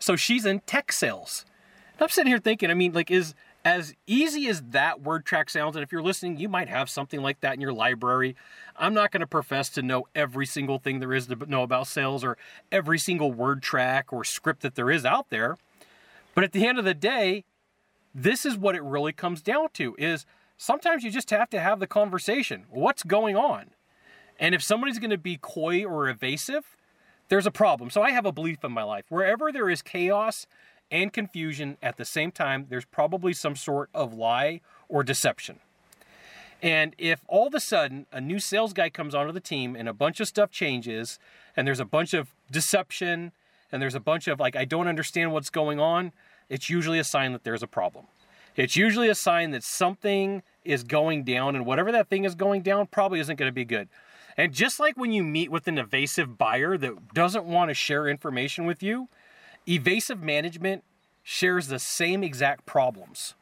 So 0.00 0.16
she's 0.16 0.44
in 0.44 0.58
tech 0.60 0.90
sales. 0.90 1.44
And 1.92 2.02
I'm 2.02 2.08
sitting 2.08 2.32
here 2.32 2.40
thinking, 2.40 2.68
I 2.68 2.74
mean, 2.74 2.92
like, 2.92 3.12
is 3.12 3.32
as 3.64 3.94
easy 4.06 4.48
as 4.48 4.62
that 4.70 5.02
word 5.02 5.24
track 5.24 5.48
sounds, 5.48 5.76
and 5.76 5.82
if 5.82 5.90
you're 5.90 6.02
listening, 6.02 6.38
you 6.38 6.48
might 6.48 6.68
have 6.68 6.90
something 6.90 7.22
like 7.22 7.40
that 7.40 7.54
in 7.54 7.60
your 7.60 7.72
library. 7.72 8.36
I'm 8.76 8.92
not 8.92 9.12
going 9.12 9.20
to 9.20 9.26
profess 9.26 9.68
to 9.70 9.82
know 9.82 10.06
every 10.14 10.46
single 10.46 10.78
thing 10.78 11.00
there 11.00 11.12
is 11.14 11.28
to 11.28 11.36
know 11.46 11.62
about 11.62 11.86
sales 11.86 12.22
or 12.22 12.36
every 12.70 12.98
single 12.98 13.32
word 13.32 13.62
track 13.62 14.12
or 14.12 14.24
script 14.24 14.62
that 14.62 14.74
there 14.74 14.90
is 14.90 15.04
out 15.04 15.30
there. 15.30 15.58
But 16.34 16.44
at 16.44 16.52
the 16.52 16.66
end 16.66 16.78
of 16.78 16.84
the 16.84 16.94
day, 16.94 17.44
this 18.16 18.46
is 18.46 18.56
what 18.56 18.74
it 18.74 18.82
really 18.82 19.12
comes 19.12 19.42
down 19.42 19.68
to 19.74 19.94
is 19.98 20.24
sometimes 20.56 21.04
you 21.04 21.10
just 21.10 21.28
have 21.28 21.50
to 21.50 21.60
have 21.60 21.80
the 21.80 21.86
conversation. 21.86 22.64
What's 22.70 23.02
going 23.02 23.36
on? 23.36 23.66
And 24.40 24.54
if 24.54 24.62
somebody's 24.62 24.98
going 24.98 25.10
to 25.10 25.18
be 25.18 25.38
coy 25.40 25.84
or 25.84 26.08
evasive, 26.08 26.76
there's 27.28 27.46
a 27.46 27.50
problem. 27.50 27.90
So 27.90 28.02
I 28.02 28.12
have 28.12 28.24
a 28.24 28.32
belief 28.32 28.64
in 28.64 28.72
my 28.72 28.82
life. 28.82 29.04
Wherever 29.10 29.52
there 29.52 29.68
is 29.68 29.82
chaos 29.82 30.46
and 30.90 31.12
confusion 31.12 31.76
at 31.82 31.98
the 31.98 32.06
same 32.06 32.32
time, 32.32 32.66
there's 32.70 32.86
probably 32.86 33.34
some 33.34 33.54
sort 33.54 33.90
of 33.92 34.14
lie 34.14 34.62
or 34.88 35.02
deception. 35.02 35.60
And 36.62 36.94
if 36.96 37.20
all 37.28 37.48
of 37.48 37.54
a 37.54 37.60
sudden 37.60 38.06
a 38.12 38.20
new 38.20 38.38
sales 38.38 38.72
guy 38.72 38.88
comes 38.88 39.14
onto 39.14 39.32
the 39.32 39.40
team 39.40 39.76
and 39.76 39.90
a 39.90 39.92
bunch 39.92 40.20
of 40.20 40.28
stuff 40.28 40.50
changes 40.50 41.18
and 41.54 41.66
there's 41.66 41.80
a 41.80 41.84
bunch 41.84 42.14
of 42.14 42.32
deception 42.50 43.32
and 43.70 43.82
there's 43.82 43.94
a 43.94 44.00
bunch 44.00 44.26
of 44.26 44.40
like, 44.40 44.56
I 44.56 44.64
don't 44.64 44.88
understand 44.88 45.32
what's 45.32 45.50
going 45.50 45.78
on, 45.80 46.12
it's 46.48 46.70
usually 46.70 46.98
a 46.98 47.04
sign 47.04 47.32
that 47.32 47.44
there's 47.44 47.62
a 47.62 47.66
problem. 47.68 48.06
It's 48.56 48.76
usually 48.76 49.08
a 49.08 49.14
sign 49.14 49.50
that 49.50 49.62
something 49.62 50.42
is 50.64 50.82
going 50.82 51.24
down 51.24 51.54
and 51.54 51.66
whatever 51.66 51.92
that 51.92 52.08
thing 52.08 52.24
is 52.24 52.34
going 52.34 52.62
down 52.62 52.86
probably 52.86 53.20
isn't 53.20 53.36
going 53.36 53.48
to 53.48 53.54
be 53.54 53.64
good. 53.64 53.88
And 54.36 54.52
just 54.52 54.80
like 54.80 54.96
when 54.96 55.12
you 55.12 55.22
meet 55.22 55.50
with 55.50 55.68
an 55.68 55.78
evasive 55.78 56.38
buyer 56.38 56.76
that 56.78 57.14
doesn't 57.14 57.44
want 57.44 57.70
to 57.70 57.74
share 57.74 58.08
information 58.08 58.66
with 58.66 58.82
you, 58.82 59.08
Evasive 59.68 60.22
management 60.22 60.84
shares 61.24 61.66
the 61.66 61.80
same 61.80 62.22
exact 62.22 62.66
problems. 62.66 63.34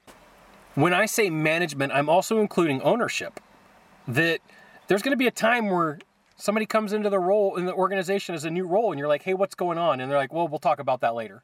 When 0.75 0.95
I 0.95 1.05
say 1.05 1.29
management, 1.29 1.93
I'm 1.93 2.09
also 2.09 2.41
including 2.41 2.81
ownership. 2.81 3.41
That 4.09 4.41
there's 4.89 5.03
going 5.03 5.13
to 5.13 5.19
be 5.19 5.27
a 5.27 5.31
time 5.31 5.69
where 5.69 5.99
somebody 6.37 6.65
comes 6.65 6.95
into 6.95 7.11
the 7.11 7.19
role 7.19 7.57
in 7.57 7.67
the 7.67 7.75
organization 7.75 8.35
as 8.35 8.45
a 8.45 8.51
new 8.51 8.67
role 8.67 8.91
and 8.91 8.99
you're 8.99 9.09
like, 9.09 9.23
"Hey, 9.23 9.35
what's 9.35 9.55
going 9.55 9.77
on?" 9.77 10.01
and 10.01 10.11
they're 10.11 10.19
like, 10.19 10.33
"Well, 10.33 10.49
we'll 10.49 10.59
talk 10.59 10.79
about 10.79 11.01
that 11.03 11.15
later." 11.15 11.43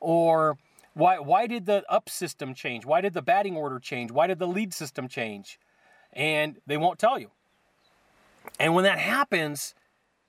Or 0.00 0.56
why 0.96 1.18
why 1.18 1.46
did 1.46 1.66
the 1.66 1.84
up 1.90 2.08
system 2.08 2.54
change? 2.54 2.86
Why 2.86 3.00
did 3.00 3.12
the 3.12 3.22
batting 3.22 3.56
order 3.56 3.78
change? 3.78 4.10
Why 4.10 4.26
did 4.26 4.38
the 4.38 4.46
lead 4.46 4.72
system 4.72 5.08
change? 5.08 5.60
And 6.12 6.56
they 6.66 6.78
won't 6.78 6.98
tell 6.98 7.18
you. 7.18 7.30
And 8.58 8.74
when 8.74 8.84
that 8.84 8.98
happens, 8.98 9.74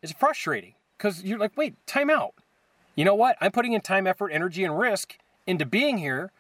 it's 0.02 0.12
frustrating 0.12 0.74
because 0.98 1.24
you're 1.24 1.40
like, 1.40 1.56
"Wait, 1.56 1.76
time 1.88 2.10
out." 2.10 2.34
you 2.98 3.06
know 3.06 3.16
what? 3.16 3.38
I'm 3.40 3.52
putting 3.52 3.74
in 3.74 3.82
time, 3.82 4.08
effort, 4.08 4.32
energy, 4.32 4.66
and 4.66 4.78
risk 4.78 5.18
into 5.46 5.66
being 5.66 6.00
here, 6.00 6.32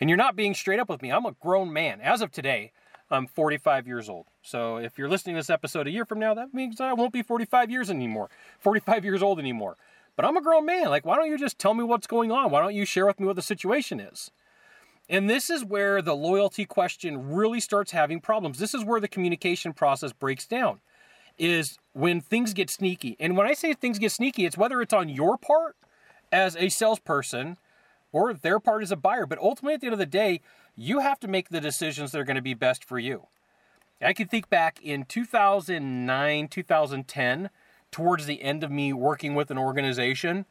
and 0.00 0.10
you're 0.10 0.16
not 0.16 0.34
being 0.34 0.54
straight 0.54 0.80
up 0.80 0.88
with 0.88 1.02
me. 1.02 1.12
I'm 1.12 1.26
a 1.26 1.32
grown 1.32 1.72
man. 1.72 2.00
As 2.00 2.22
of 2.22 2.32
today, 2.32 2.72
I'm 3.10 3.26
45 3.26 3.86
years 3.86 4.08
old. 4.08 4.24
So 4.42 4.78
if 4.78 4.98
you're 4.98 5.10
listening 5.10 5.36
to 5.36 5.40
this 5.40 5.50
episode 5.50 5.86
a 5.86 5.90
year 5.90 6.06
from 6.06 6.18
now, 6.18 6.32
that 6.32 6.54
means 6.54 6.80
I 6.80 6.94
won't 6.94 7.12
be 7.12 7.22
45 7.22 7.70
years 7.70 7.90
anymore, 7.90 8.30
45 8.58 9.04
years 9.04 9.22
old 9.22 9.38
anymore. 9.38 9.76
But 10.16 10.24
I'm 10.24 10.36
a 10.36 10.42
grown 10.42 10.64
man. 10.64 10.88
Like, 10.88 11.04
why 11.04 11.16
don't 11.16 11.30
you 11.30 11.38
just 11.38 11.58
tell 11.58 11.74
me 11.74 11.84
what's 11.84 12.06
going 12.06 12.32
on? 12.32 12.50
Why 12.50 12.60
don't 12.60 12.74
you 12.74 12.86
share 12.86 13.06
with 13.06 13.20
me 13.20 13.26
what 13.26 13.36
the 13.36 13.42
situation 13.42 14.00
is? 14.00 14.30
And 15.08 15.30
this 15.30 15.50
is 15.50 15.64
where 15.64 16.02
the 16.02 16.16
loyalty 16.16 16.64
question 16.64 17.32
really 17.32 17.60
starts 17.60 17.92
having 17.92 18.20
problems. 18.20 18.58
This 18.58 18.74
is 18.74 18.84
where 18.84 18.98
the 18.98 19.08
communication 19.08 19.72
process 19.72 20.12
breaks 20.12 20.46
down. 20.46 20.80
Is 21.38 21.78
when 21.92 22.22
things 22.22 22.54
get 22.54 22.70
sneaky. 22.70 23.14
And 23.20 23.36
when 23.36 23.46
I 23.46 23.52
say 23.52 23.74
things 23.74 23.98
get 23.98 24.10
sneaky, 24.10 24.46
it's 24.46 24.56
whether 24.56 24.80
it's 24.80 24.94
on 24.94 25.10
your 25.10 25.36
part 25.36 25.76
as 26.32 26.56
a 26.56 26.70
salesperson 26.70 27.58
or 28.10 28.32
their 28.32 28.58
part 28.58 28.82
as 28.82 28.90
a 28.90 28.96
buyer. 28.96 29.26
But 29.26 29.38
ultimately, 29.38 29.74
at 29.74 29.80
the 29.82 29.88
end 29.88 29.92
of 29.92 29.98
the 29.98 30.06
day, 30.06 30.40
you 30.74 31.00
have 31.00 31.20
to 31.20 31.28
make 31.28 31.50
the 31.50 31.60
decisions 31.60 32.12
that 32.12 32.20
are 32.20 32.24
going 32.24 32.36
to 32.36 32.42
be 32.42 32.54
best 32.54 32.84
for 32.84 32.98
you. 32.98 33.26
I 34.00 34.14
can 34.14 34.28
think 34.28 34.48
back 34.48 34.80
in 34.82 35.04
2009, 35.04 36.48
2010, 36.48 37.50
towards 37.96 38.26
the 38.26 38.42
end 38.42 38.62
of 38.62 38.70
me 38.70 38.92
working 38.92 39.34
with 39.34 39.50
an 39.50 39.56
organization, 39.56 40.44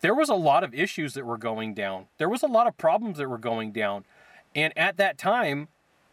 there 0.00 0.14
was 0.14 0.30
a 0.30 0.34
lot 0.34 0.64
of 0.64 0.72
issues 0.72 1.12
that 1.12 1.26
were 1.26 1.36
going 1.36 1.74
down. 1.74 2.06
There 2.16 2.28
was 2.30 2.42
a 2.42 2.46
lot 2.46 2.66
of 2.66 2.78
problems 2.78 3.18
that 3.18 3.28
were 3.28 3.36
going 3.36 3.70
down. 3.70 4.06
And 4.54 4.72
at 4.74 4.96
that 4.96 5.18
time, 5.18 5.68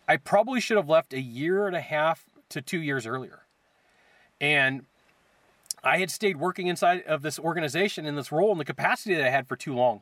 I 0.09 0.17
probably 0.17 0.59
should 0.59 0.75
have 0.75 0.89
left 0.89 1.13
a 1.13 1.21
year 1.21 1.67
and 1.67 1.75
a 1.75 1.79
half 1.79 2.25
to 2.49 2.61
two 2.61 2.81
years 2.81 3.07
earlier. 3.07 3.43
And 4.41 4.85
I 5.85 5.99
had 5.99 6.11
stayed 6.11 6.35
working 6.35 6.67
inside 6.67 7.03
of 7.03 7.21
this 7.21 7.39
organization 7.39 8.05
in 8.05 8.17
this 8.17 8.29
role 8.29 8.51
in 8.51 8.57
the 8.57 8.65
capacity 8.65 9.15
that 9.15 9.25
I 9.25 9.29
had 9.29 9.47
for 9.47 9.55
too 9.55 9.73
long, 9.73 10.01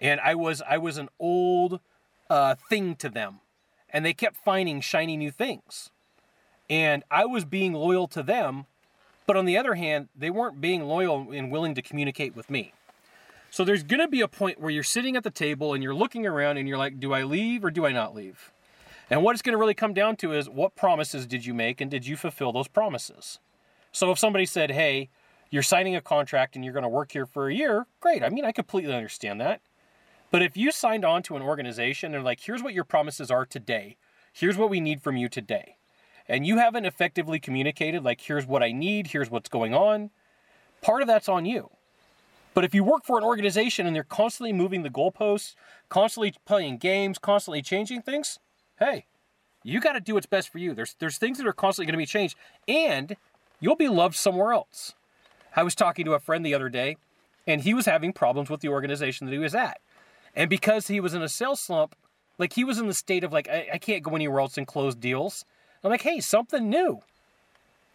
and 0.00 0.18
I 0.20 0.34
was 0.34 0.62
I 0.66 0.78
was 0.78 0.96
an 0.96 1.10
old 1.18 1.80
uh, 2.30 2.54
thing 2.54 2.94
to 2.96 3.10
them, 3.10 3.40
and 3.90 4.02
they 4.02 4.14
kept 4.14 4.36
finding 4.36 4.80
shiny 4.80 5.18
new 5.18 5.30
things, 5.30 5.90
and 6.70 7.02
I 7.10 7.26
was 7.26 7.44
being 7.44 7.74
loyal 7.74 8.06
to 8.08 8.22
them, 8.22 8.66
but 9.26 9.36
on 9.36 9.44
the 9.44 9.56
other 9.56 9.74
hand, 9.74 10.08
they 10.14 10.30
weren't 10.30 10.60
being 10.60 10.84
loyal 10.84 11.30
and 11.30 11.50
willing 11.50 11.74
to 11.74 11.82
communicate 11.82 12.34
with 12.34 12.50
me. 12.50 12.72
So 13.50 13.64
there's 13.64 13.82
going 13.82 14.00
to 14.00 14.08
be 14.08 14.22
a 14.22 14.28
point 14.28 14.60
where 14.60 14.70
you're 14.70 14.82
sitting 14.82 15.14
at 15.14 15.24
the 15.24 15.30
table 15.30 15.74
and 15.74 15.82
you're 15.82 15.94
looking 15.94 16.26
around 16.26 16.56
and 16.56 16.66
you're 16.66 16.78
like, 16.78 16.98
do 16.98 17.12
I 17.12 17.22
leave 17.22 17.64
or 17.64 17.70
do 17.70 17.84
I 17.84 17.92
not 17.92 18.14
leave? 18.14 18.50
And 19.10 19.22
what 19.22 19.34
it's 19.34 19.42
going 19.42 19.52
to 19.52 19.58
really 19.58 19.74
come 19.74 19.92
down 19.92 20.16
to 20.16 20.32
is 20.32 20.48
what 20.48 20.74
promises 20.74 21.26
did 21.26 21.44
you 21.44 21.52
make 21.52 21.80
and 21.80 21.90
did 21.90 22.06
you 22.06 22.16
fulfill 22.16 22.52
those 22.52 22.68
promises? 22.68 23.40
So 23.92 24.10
if 24.10 24.18
somebody 24.18 24.46
said, 24.46 24.70
hey, 24.70 25.10
you're 25.50 25.62
signing 25.62 25.94
a 25.94 26.00
contract 26.00 26.56
and 26.56 26.64
you're 26.64 26.72
going 26.72 26.82
to 26.82 26.88
work 26.88 27.12
here 27.12 27.26
for 27.26 27.46
a 27.46 27.54
year, 27.54 27.86
great. 28.00 28.22
I 28.22 28.30
mean, 28.30 28.46
I 28.46 28.52
completely 28.52 28.94
understand 28.94 29.38
that. 29.42 29.60
But 30.30 30.40
if 30.40 30.56
you 30.56 30.72
signed 30.72 31.04
on 31.04 31.22
to 31.24 31.36
an 31.36 31.42
organization 31.42 32.14
and 32.14 32.24
like, 32.24 32.40
here's 32.40 32.62
what 32.62 32.72
your 32.72 32.84
promises 32.84 33.30
are 33.30 33.44
today, 33.44 33.98
here's 34.32 34.56
what 34.56 34.70
we 34.70 34.80
need 34.80 35.02
from 35.02 35.18
you 35.18 35.28
today, 35.28 35.76
and 36.28 36.46
you 36.46 36.58
haven't 36.58 36.86
effectively 36.86 37.38
communicated, 37.38 38.02
like, 38.02 38.20
here's 38.20 38.46
what 38.46 38.62
I 38.62 38.72
need, 38.72 39.08
here's 39.08 39.30
what's 39.30 39.48
going 39.48 39.74
on, 39.74 40.10
part 40.80 41.02
of 41.02 41.08
that's 41.08 41.28
on 41.28 41.44
you. 41.44 41.70
But 42.54 42.64
if 42.64 42.74
you 42.74 42.84
work 42.84 43.04
for 43.04 43.16
an 43.16 43.24
organization 43.24 43.86
and 43.86 43.96
they're 43.96 44.04
constantly 44.04 44.52
moving 44.52 44.82
the 44.82 44.90
goalposts, 44.90 45.54
constantly 45.88 46.34
playing 46.44 46.78
games, 46.78 47.18
constantly 47.18 47.62
changing 47.62 48.02
things, 48.02 48.38
hey, 48.78 49.06
you 49.62 49.80
got 49.80 49.92
to 49.92 50.00
do 50.00 50.14
what's 50.14 50.26
best 50.26 50.50
for 50.50 50.58
you. 50.58 50.74
There's 50.74 50.94
there's 50.98 51.18
things 51.18 51.38
that 51.38 51.46
are 51.46 51.52
constantly 51.52 51.86
going 51.86 51.98
to 51.98 52.02
be 52.02 52.06
changed, 52.06 52.36
and 52.68 53.16
you'll 53.60 53.76
be 53.76 53.88
loved 53.88 54.16
somewhere 54.16 54.52
else. 54.52 54.94
I 55.54 55.62
was 55.62 55.74
talking 55.74 56.04
to 56.04 56.14
a 56.14 56.18
friend 56.18 56.44
the 56.44 56.54
other 56.54 56.68
day, 56.68 56.96
and 57.46 57.62
he 57.62 57.74
was 57.74 57.86
having 57.86 58.12
problems 58.12 58.50
with 58.50 58.60
the 58.60 58.68
organization 58.68 59.26
that 59.26 59.32
he 59.32 59.38
was 59.38 59.54
at. 59.54 59.80
And 60.34 60.50
because 60.50 60.88
he 60.88 61.00
was 61.00 61.14
in 61.14 61.22
a 61.22 61.28
sales 61.28 61.60
slump, 61.60 61.94
like 62.38 62.54
he 62.54 62.64
was 62.64 62.78
in 62.78 62.86
the 62.86 62.94
state 62.94 63.24
of 63.24 63.32
like, 63.32 63.48
I, 63.48 63.68
I 63.74 63.78
can't 63.78 64.02
go 64.02 64.14
anywhere 64.14 64.40
else 64.40 64.58
and 64.58 64.66
close 64.66 64.94
deals. 64.94 65.44
I'm 65.82 65.90
like, 65.90 66.02
hey, 66.02 66.20
something 66.20 66.68
new. 66.68 67.00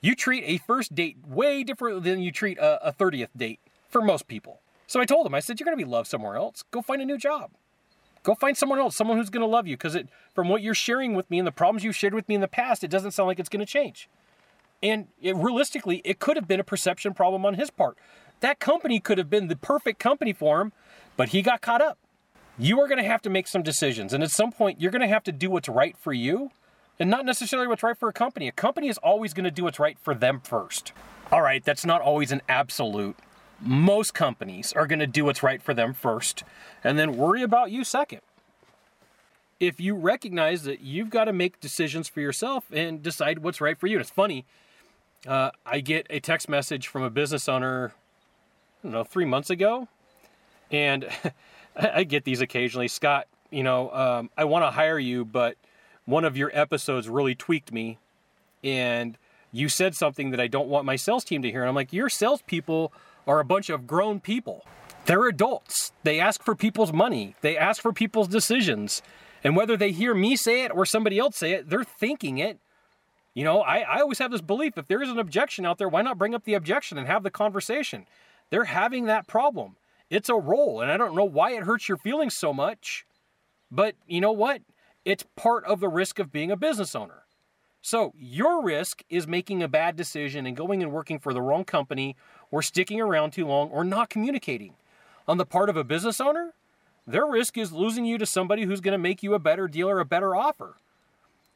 You 0.01 0.15
treat 0.15 0.43
a 0.45 0.57
first 0.57 0.93
date 0.93 1.17
way 1.25 1.63
different 1.63 2.03
than 2.03 2.21
you 2.21 2.31
treat 2.31 2.57
a, 2.59 2.89
a 2.89 2.93
30th 2.93 3.29
date 3.35 3.59
for 3.89 4.01
most 4.01 4.27
people. 4.27 4.61
So 4.85 4.99
I 4.99 5.05
told 5.05 5.25
him, 5.25 5.33
I 5.33 5.39
said, 5.39 5.59
you're 5.59 5.65
going 5.65 5.77
to 5.77 5.83
be 5.83 5.89
loved 5.89 6.07
somewhere 6.07 6.35
else. 6.35 6.63
Go 6.71 6.81
find 6.81 7.01
a 7.01 7.05
new 7.05 7.17
job. 7.17 7.51
Go 8.23 8.35
find 8.35 8.57
someone 8.57 8.79
else, 8.79 8.95
someone 8.95 9.17
who's 9.17 9.29
going 9.29 9.41
to 9.41 9.47
love 9.47 9.67
you. 9.67 9.75
Because 9.75 9.97
from 10.33 10.49
what 10.49 10.61
you're 10.61 10.75
sharing 10.75 11.13
with 11.13 11.29
me 11.29 11.39
and 11.39 11.47
the 11.47 11.51
problems 11.51 11.83
you've 11.83 11.95
shared 11.95 12.13
with 12.13 12.27
me 12.29 12.35
in 12.35 12.41
the 12.41 12.47
past, 12.47 12.83
it 12.83 12.89
doesn't 12.89 13.11
sound 13.11 13.27
like 13.27 13.39
it's 13.39 13.49
going 13.49 13.65
to 13.65 13.65
change. 13.65 14.09
And 14.83 15.07
it, 15.21 15.35
realistically, 15.35 16.01
it 16.05 16.19
could 16.19 16.37
have 16.37 16.47
been 16.47 16.59
a 16.59 16.63
perception 16.63 17.13
problem 17.13 17.45
on 17.45 17.55
his 17.55 17.69
part. 17.69 17.97
That 18.41 18.59
company 18.59 18.99
could 18.99 19.17
have 19.17 19.29
been 19.29 19.47
the 19.47 19.55
perfect 19.55 19.99
company 19.99 20.33
for 20.33 20.61
him, 20.61 20.71
but 21.15 21.29
he 21.29 21.41
got 21.41 21.61
caught 21.61 21.81
up. 21.81 21.97
You 22.59 22.79
are 22.81 22.87
going 22.87 23.01
to 23.01 23.07
have 23.07 23.21
to 23.23 23.29
make 23.29 23.47
some 23.47 23.63
decisions. 23.63 24.13
And 24.13 24.23
at 24.23 24.31
some 24.31 24.51
point, 24.51 24.79
you're 24.79 24.91
going 24.91 25.01
to 25.01 25.07
have 25.07 25.23
to 25.23 25.31
do 25.31 25.49
what's 25.49 25.69
right 25.69 25.97
for 25.97 26.13
you 26.13 26.51
and 26.99 27.09
not 27.09 27.25
necessarily 27.25 27.67
what's 27.67 27.83
right 27.83 27.97
for 27.97 28.09
a 28.09 28.13
company. 28.13 28.47
A 28.47 28.51
company 28.51 28.87
is 28.87 28.97
always 28.99 29.33
going 29.33 29.43
to 29.43 29.51
do 29.51 29.63
what's 29.63 29.79
right 29.79 29.97
for 29.99 30.13
them 30.13 30.41
first. 30.41 30.93
All 31.31 31.41
right, 31.41 31.63
that's 31.63 31.85
not 31.85 32.01
always 32.01 32.31
an 32.31 32.41
absolute. 32.47 33.17
Most 33.59 34.13
companies 34.13 34.73
are 34.73 34.87
going 34.87 34.99
to 34.99 35.07
do 35.07 35.25
what's 35.25 35.43
right 35.43 35.61
for 35.61 35.73
them 35.73 35.93
first 35.93 36.43
and 36.83 36.97
then 36.97 37.17
worry 37.17 37.41
about 37.41 37.71
you 37.71 37.83
second. 37.83 38.21
If 39.59 39.79
you 39.79 39.95
recognize 39.95 40.63
that 40.63 40.81
you've 40.81 41.09
got 41.09 41.25
to 41.25 41.33
make 41.33 41.59
decisions 41.59 42.07
for 42.07 42.21
yourself 42.21 42.65
and 42.71 43.01
decide 43.01 43.39
what's 43.39 43.59
right 43.59 43.77
for 43.77 43.87
you. 43.87 43.97
And 43.97 44.01
it's 44.01 44.11
funny, 44.11 44.45
uh, 45.25 45.51
I 45.65 45.79
get 45.79 46.05
a 46.09 46.19
text 46.19 46.47
message 46.47 46.87
from 46.87 47.01
a 47.01 47.09
business 47.09 47.49
owner, 47.49 47.93
I 48.83 48.83
don't 48.83 48.91
know, 48.91 49.03
three 49.03 49.25
months 49.25 49.49
ago. 49.49 49.87
And 50.71 51.07
I 51.75 52.03
get 52.03 52.23
these 52.23 52.41
occasionally. 52.41 52.87
Scott, 52.87 53.27
you 53.49 53.63
know, 53.63 53.91
um, 53.91 54.29
I 54.37 54.45
want 54.45 54.63
to 54.63 54.71
hire 54.71 54.99
you, 54.99 55.25
but 55.25 55.57
one 56.07 56.25
of 56.25 56.35
your 56.35 56.49
episodes 56.55 57.07
really 57.07 57.35
tweaked 57.35 57.71
me. 57.71 57.99
And 58.63 59.15
you 59.51 59.69
said 59.69 59.93
something 59.93 60.31
that 60.31 60.39
I 60.39 60.47
don't 60.47 60.67
want 60.67 60.85
my 60.85 60.95
sales 60.95 61.23
team 61.23 61.43
to 61.43 61.51
hear. 61.51 61.61
And 61.61 61.69
I'm 61.69 61.75
like, 61.75 61.93
your 61.93 62.09
salespeople 62.09 62.91
are 63.27 63.39
a 63.39 63.45
bunch 63.45 63.69
of 63.69 63.85
grown 63.85 64.19
people. 64.19 64.65
They're 65.05 65.27
adults. 65.27 65.91
They 66.01 66.19
ask 66.19 66.41
for 66.41 66.55
people's 66.55 66.91
money, 66.91 67.35
they 67.41 67.55
ask 67.55 67.79
for 67.79 67.93
people's 67.93 68.27
decisions. 68.27 69.03
And 69.43 69.55
whether 69.55 69.77
they 69.77 69.91
hear 69.91 70.15
me 70.15 70.35
say 70.35 70.63
it 70.63 70.71
or 70.73 70.83
somebody 70.83 71.19
else 71.19 71.37
say 71.37 71.51
it, 71.51 71.69
they're 71.69 71.83
thinking 71.83 72.39
it 72.39 72.57
you 73.37 73.43
know, 73.43 73.61
I, 73.61 73.81
I 73.81 73.99
always 73.99 74.17
have 74.17 74.31
this 74.31 74.41
belief 74.41 74.79
if 74.79 74.87
there 74.87 75.03
is 75.03 75.11
an 75.11 75.19
objection 75.19 75.63
out 75.63 75.77
there, 75.77 75.87
why 75.87 76.01
not 76.01 76.17
bring 76.17 76.33
up 76.33 76.43
the 76.43 76.55
objection 76.55 76.97
and 76.97 77.05
have 77.05 77.21
the 77.21 77.29
conversation? 77.29 78.07
They're 78.49 78.63
having 78.63 79.05
that 79.05 79.27
problem. 79.27 79.75
It's 80.09 80.27
a 80.27 80.33
role, 80.33 80.81
and 80.81 80.91
I 80.91 80.97
don't 80.97 81.13
know 81.15 81.23
why 81.23 81.51
it 81.51 81.61
hurts 81.61 81.87
your 81.87 81.99
feelings 81.99 82.35
so 82.35 82.51
much, 82.51 83.05
But 83.69 83.93
you 84.07 84.21
know 84.21 84.31
what? 84.31 84.61
It's 85.07 85.23
part 85.37 85.63
of 85.63 85.79
the 85.79 85.87
risk 85.87 86.19
of 86.19 86.33
being 86.33 86.51
a 86.51 86.57
business 86.57 86.93
owner. 86.93 87.23
So, 87.81 88.11
your 88.19 88.61
risk 88.61 89.05
is 89.09 89.25
making 89.25 89.63
a 89.63 89.69
bad 89.69 89.95
decision 89.95 90.45
and 90.45 90.57
going 90.57 90.83
and 90.83 90.91
working 90.91 91.17
for 91.17 91.33
the 91.33 91.41
wrong 91.41 91.63
company 91.63 92.17
or 92.51 92.61
sticking 92.61 92.99
around 92.99 93.31
too 93.31 93.47
long 93.47 93.69
or 93.69 93.85
not 93.85 94.09
communicating. 94.09 94.73
On 95.25 95.37
the 95.37 95.45
part 95.45 95.69
of 95.69 95.77
a 95.77 95.85
business 95.85 96.19
owner, 96.19 96.55
their 97.07 97.25
risk 97.25 97.57
is 97.57 97.71
losing 97.71 98.03
you 98.03 98.17
to 98.17 98.25
somebody 98.25 98.65
who's 98.65 98.81
going 98.81 98.91
to 98.91 98.97
make 98.97 99.23
you 99.23 99.33
a 99.33 99.39
better 99.39 99.69
deal 99.69 99.89
or 99.89 100.01
a 100.01 100.05
better 100.05 100.35
offer. 100.35 100.75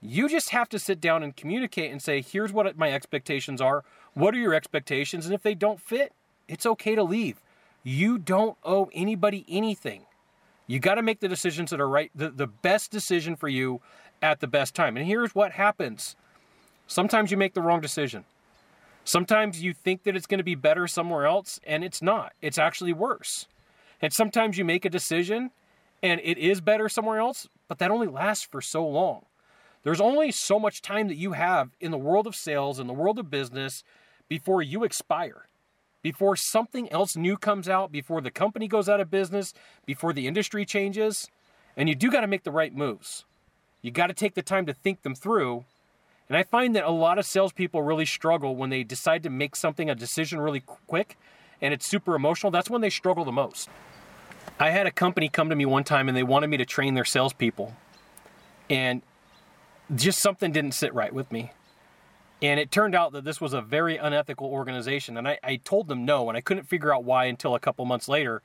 You 0.01 0.29
just 0.29 0.51
have 0.51 0.69
to 0.69 0.79
sit 0.79 1.01
down 1.01 1.21
and 1.21 1.35
communicate 1.35 1.91
and 1.91 2.01
say, 2.01 2.21
here's 2.21 2.53
what 2.53 2.77
my 2.77 2.93
expectations 2.93 3.59
are. 3.59 3.83
What 4.13 4.33
are 4.33 4.39
your 4.39 4.53
expectations? 4.53 5.25
And 5.25 5.35
if 5.35 5.43
they 5.43 5.55
don't 5.55 5.81
fit, 5.81 6.13
it's 6.47 6.65
okay 6.65 6.95
to 6.95 7.03
leave. 7.03 7.41
You 7.83 8.17
don't 8.17 8.55
owe 8.63 8.89
anybody 8.93 9.43
anything. 9.49 10.05
You 10.71 10.79
got 10.79 10.95
to 10.95 11.01
make 11.01 11.19
the 11.19 11.27
decisions 11.27 11.71
that 11.71 11.81
are 11.81 11.89
right, 11.89 12.11
the, 12.15 12.29
the 12.29 12.47
best 12.47 12.91
decision 12.91 13.35
for 13.35 13.49
you 13.49 13.81
at 14.21 14.39
the 14.39 14.47
best 14.47 14.73
time. 14.73 14.95
And 14.95 15.05
here's 15.05 15.35
what 15.35 15.51
happens 15.51 16.15
sometimes 16.87 17.29
you 17.29 17.35
make 17.35 17.53
the 17.53 17.61
wrong 17.61 17.81
decision. 17.81 18.23
Sometimes 19.03 19.61
you 19.61 19.73
think 19.73 20.03
that 20.03 20.15
it's 20.15 20.27
going 20.27 20.37
to 20.37 20.45
be 20.45 20.55
better 20.55 20.87
somewhere 20.87 21.25
else, 21.25 21.59
and 21.65 21.83
it's 21.83 22.01
not. 22.01 22.31
It's 22.41 22.57
actually 22.57 22.93
worse. 22.93 23.47
And 24.01 24.13
sometimes 24.13 24.57
you 24.57 24.63
make 24.63 24.85
a 24.85 24.89
decision 24.89 25.51
and 26.01 26.21
it 26.23 26.37
is 26.37 26.61
better 26.61 26.87
somewhere 26.87 27.19
else, 27.19 27.49
but 27.67 27.77
that 27.79 27.91
only 27.91 28.07
lasts 28.07 28.47
for 28.49 28.61
so 28.61 28.87
long. 28.87 29.25
There's 29.83 29.99
only 29.99 30.31
so 30.31 30.57
much 30.57 30.81
time 30.81 31.09
that 31.09 31.17
you 31.17 31.33
have 31.33 31.71
in 31.81 31.91
the 31.91 31.97
world 31.97 32.27
of 32.27 32.35
sales, 32.35 32.79
in 32.79 32.87
the 32.87 32.93
world 32.93 33.19
of 33.19 33.29
business, 33.29 33.83
before 34.29 34.61
you 34.61 34.85
expire, 34.85 35.47
before 36.01 36.35
something 36.35 36.91
else 36.91 37.15
new 37.15 37.37
comes 37.37 37.69
out, 37.69 37.91
before 37.91 38.21
the 38.21 38.31
company 38.31 38.67
goes 38.67 38.89
out 38.89 38.99
of 38.99 39.11
business, 39.11 39.53
before 39.85 40.13
the 40.13 40.27
industry 40.27 40.65
changes. 40.65 41.29
And 41.77 41.87
you 41.87 41.95
do 41.95 42.11
got 42.11 42.21
to 42.21 42.27
make 42.27 42.43
the 42.43 42.51
right 42.51 42.73
moves. 42.73 43.25
You 43.81 43.91
got 43.91 44.07
to 44.07 44.13
take 44.13 44.35
the 44.35 44.41
time 44.41 44.65
to 44.65 44.73
think 44.73 45.03
them 45.03 45.15
through. 45.15 45.65
And 46.27 46.37
I 46.37 46.43
find 46.43 46.75
that 46.75 46.83
a 46.83 46.91
lot 46.91 47.19
of 47.19 47.25
salespeople 47.25 47.81
really 47.81 48.05
struggle 48.05 48.55
when 48.55 48.69
they 48.69 48.83
decide 48.83 49.23
to 49.23 49.29
make 49.29 49.55
something 49.55 49.89
a 49.89 49.95
decision 49.95 50.39
really 50.39 50.61
quick 50.61 51.17
and 51.61 51.73
it's 51.73 51.85
super 51.85 52.15
emotional. 52.15 52.51
That's 52.51 52.69
when 52.69 52.81
they 52.81 52.89
struggle 52.89 53.23
the 53.23 53.31
most. 53.31 53.69
I 54.59 54.71
had 54.71 54.87
a 54.87 54.91
company 54.91 55.29
come 55.29 55.49
to 55.49 55.55
me 55.55 55.65
one 55.65 55.83
time 55.83 56.07
and 56.07 56.17
they 56.17 56.23
wanted 56.23 56.49
me 56.49 56.57
to 56.57 56.65
train 56.65 56.95
their 56.95 57.05
salespeople. 57.05 57.75
And 58.69 59.01
just 59.93 60.19
something 60.19 60.51
didn't 60.51 60.73
sit 60.73 60.93
right 60.93 61.13
with 61.13 61.31
me. 61.31 61.51
And 62.41 62.59
it 62.59 62.71
turned 62.71 62.95
out 62.95 63.11
that 63.11 63.23
this 63.23 63.39
was 63.39 63.53
a 63.53 63.61
very 63.61 63.97
unethical 63.97 64.47
organization. 64.47 65.17
And 65.17 65.27
I, 65.27 65.37
I 65.43 65.55
told 65.57 65.87
them 65.87 66.05
no, 66.05 66.27
and 66.27 66.37
I 66.37 66.41
couldn't 66.41 66.63
figure 66.63 66.93
out 66.93 67.03
why 67.03 67.25
until 67.25 67.53
a 67.53 67.59
couple 67.59 67.85
months 67.85 68.07
later. 68.07 68.41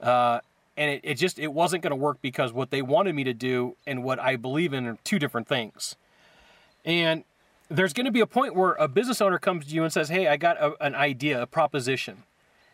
Uh, 0.00 0.40
and 0.76 0.90
it, 0.90 1.00
it 1.02 1.14
just 1.14 1.38
it 1.38 1.52
wasn't 1.52 1.82
going 1.82 1.90
to 1.90 1.96
work 1.96 2.18
because 2.22 2.52
what 2.52 2.70
they 2.70 2.82
wanted 2.82 3.14
me 3.14 3.24
to 3.24 3.34
do 3.34 3.76
and 3.86 4.04
what 4.04 4.18
I 4.18 4.36
believe 4.36 4.72
in 4.72 4.86
are 4.86 4.98
two 5.04 5.18
different 5.18 5.48
things. 5.48 5.96
And 6.84 7.24
there's 7.68 7.92
going 7.92 8.06
to 8.06 8.12
be 8.12 8.20
a 8.20 8.26
point 8.26 8.54
where 8.54 8.72
a 8.74 8.88
business 8.88 9.20
owner 9.20 9.38
comes 9.38 9.66
to 9.66 9.74
you 9.74 9.84
and 9.84 9.92
says, 9.92 10.08
"Hey, 10.08 10.28
I 10.28 10.36
got 10.36 10.56
a, 10.58 10.74
an 10.84 10.94
idea, 10.94 11.42
a 11.42 11.46
proposition," 11.46 12.24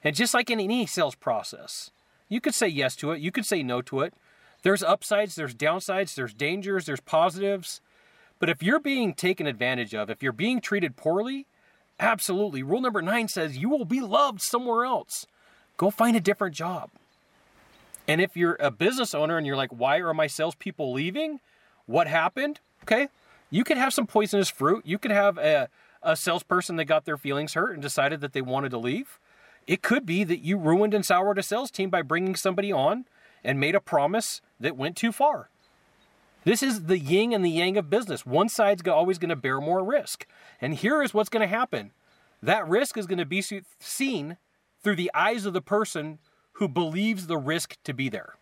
and 0.05 0.15
just 0.15 0.35
like 0.35 0.51
in 0.51 0.61
any 0.61 0.87
sales 0.87 1.15
process, 1.15 1.91
you 2.29 2.41
could 2.41 2.55
say 2.55 2.69
yes 2.69 2.95
to 2.97 3.11
it, 3.13 3.21
you 3.21 3.33
could 3.33 3.47
say 3.47 3.63
no 3.63 3.83
to 3.83 4.01
it. 4.01 4.15
There's 4.63 4.83
upsides, 4.83 5.35
there's 5.35 5.55
downsides, 5.55 6.15
there's 6.15 6.35
dangers, 6.35 6.87
there's 6.87 7.01
positives. 7.01 7.81
But 8.39 8.49
if 8.49 8.63
you're 8.63 8.81
being 8.81 9.15
taken 9.15 9.47
advantage 9.47 9.95
of, 9.95 10.11
if 10.11 10.23
you're 10.23 10.33
being 10.33 10.61
treated 10.61 10.97
poorly, 10.97 11.47
absolutely. 11.99 12.63
Rule 12.63 12.81
number 12.81 13.03
nine 13.03 13.29
says 13.29 13.57
you 13.59 13.69
will 13.69 13.85
be 13.85 14.01
loved 14.01 14.41
somewhere 14.41 14.85
else. 14.85 15.27
Go 15.77 15.91
find 15.91 16.17
a 16.17 16.21
different 16.21 16.55
job. 16.55 16.91
And 18.07 18.21
if 18.21 18.37
you're 18.37 18.57
a 18.59 18.71
business 18.71 19.15
owner 19.15 19.37
and 19.37 19.47
you're 19.47 19.57
like, 19.57 19.71
why 19.71 19.99
are 19.99 20.15
my 20.15 20.27
salespeople 20.27 20.93
leaving? 20.93 21.41
What 21.87 22.07
happened? 22.07 22.61
Okay, 22.85 23.09
you 23.51 23.65
could 23.65 23.77
have 23.77 23.93
some 23.93 24.07
poisonous 24.07 24.49
fruit. 24.49 24.87
You 24.87 24.99
could 24.99 25.11
have 25.11 25.37
a, 25.37 25.69
a 26.03 26.17
salesperson 26.17 26.77
that 26.77 26.87
got 26.87 27.05
their 27.05 27.17
feelings 27.17 27.55
hurt 27.55 27.75
and 27.75 27.83
decided 27.83 28.21
that 28.21 28.33
they 28.33 28.41
wanted 28.41 28.71
to 28.71 28.79
leave. 28.79 29.19
It 29.67 29.83
could 29.83 30.07
be 30.07 30.25
that 30.25 30.41
you 30.41 30.57
ruined 30.57 30.95
and 30.95 31.05
soured 31.05 31.39
a 31.39 31.43
sales 31.43 31.71
team 31.71 31.91
by 31.91 32.01
bringing 32.01 32.35
somebody 32.35 32.73
on 32.73 33.05
and 33.45 33.61
made 33.61 33.75
a 33.75 33.81
promise 33.81 34.41
that 34.59 34.77
went 34.77 34.97
too 34.97 35.13
far. 35.13 35.51
This 36.49 36.63
is 36.63 36.85
the 36.85 36.99
yin 36.99 37.35
and 37.35 37.45
the 37.45 37.51
yang 37.51 37.77
of 37.77 37.91
business. 37.91 38.25
One 38.25 38.49
side's 38.49 38.81
always 38.89 39.19
going 39.19 39.29
to 39.29 39.37
bear 39.37 39.61
more 39.61 39.85
risk. 39.85 40.27
And 40.63 40.75
here 40.75 41.03
is 41.03 41.13
what's 41.13 41.29
going 41.29 41.47
to 41.47 41.47
happen 41.47 41.91
that 42.43 42.67
risk 42.67 42.97
is 42.97 43.07
going 43.07 43.19
to 43.19 43.27
be 43.27 43.45
seen 43.81 44.39
through 44.83 44.97
the 44.97 45.11
eyes 45.13 45.45
of 45.45 45.53
the 45.53 45.61
person 45.61 46.21
who 46.53 46.67
believes 46.67 47.27
the 47.27 47.37
risk 47.37 47.77
to 47.85 47.93
be 47.93 48.09
there. 48.09 48.37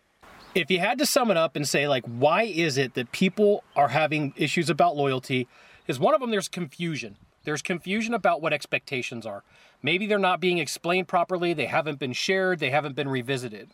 If 0.55 0.71
you 0.71 0.79
had 0.79 0.97
to 0.99 1.05
sum 1.05 1.29
it 1.31 1.35
up 1.35 1.57
and 1.57 1.67
say, 1.67 1.85
like, 1.85 2.05
why 2.05 2.43
is 2.43 2.77
it 2.77 2.93
that 2.93 3.11
people 3.11 3.65
are 3.75 3.89
having 3.89 4.33
issues 4.37 4.69
about 4.69 4.95
loyalty, 4.95 5.49
is 5.85 5.99
one 5.99 6.13
of 6.13 6.21
them 6.21 6.31
there's 6.31 6.47
confusion. 6.47 7.17
There's 7.43 7.61
confusion 7.61 8.13
about 8.13 8.41
what 8.41 8.53
expectations 8.53 9.25
are. 9.25 9.43
Maybe 9.83 10.07
they're 10.07 10.17
not 10.17 10.39
being 10.39 10.59
explained 10.59 11.09
properly, 11.09 11.51
they 11.51 11.65
haven't 11.65 11.99
been 11.99 12.13
shared, 12.13 12.59
they 12.59 12.69
haven't 12.69 12.95
been 12.95 13.09
revisited. 13.09 13.71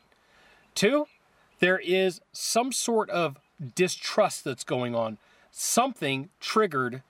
Two, 0.73 1.05
there 1.59 1.77
is 1.77 2.19
some 2.31 2.71
sort 2.71 3.11
of 3.11 3.37
distrust 3.75 4.43
that's 4.43 4.63
going 4.63 4.95
on. 4.95 5.17
Something 5.51 6.29
triggered 6.39 7.01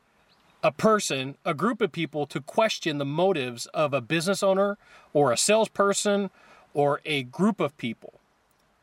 a 0.63 0.71
person, 0.71 1.35
a 1.43 1.53
group 1.53 1.81
of 1.81 1.91
people 1.91 2.25
to 2.27 2.39
question 2.39 2.97
the 2.97 3.05
motives 3.05 3.65
of 3.67 3.93
a 3.93 4.01
business 4.01 4.41
owner 4.41 4.77
or 5.11 5.31
a 5.31 5.37
salesperson 5.37 6.29
or 6.73 7.01
a 7.05 7.23
group 7.23 7.59
of 7.59 7.77
people. 7.77 8.13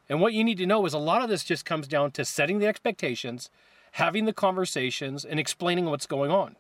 And 0.09 0.21
what 0.21 0.35
you 0.35 0.45
need 0.45 0.59
to 0.59 0.67
know 0.67 0.85
is 0.87 0.93
a 0.93 0.99
lot 0.99 1.23
of 1.23 1.29
this 1.29 1.45
just 1.45 1.65
comes 1.65 1.89
down 1.89 2.11
to 2.13 2.25
setting 2.25 2.59
the 2.59 2.67
expectations, 2.67 3.49
having 3.93 4.27
the 4.27 4.33
conversations, 4.33 5.25
and 5.25 5.41
explaining 5.41 5.87
what's 5.87 6.07
going 6.07 6.31
on. 6.31 6.57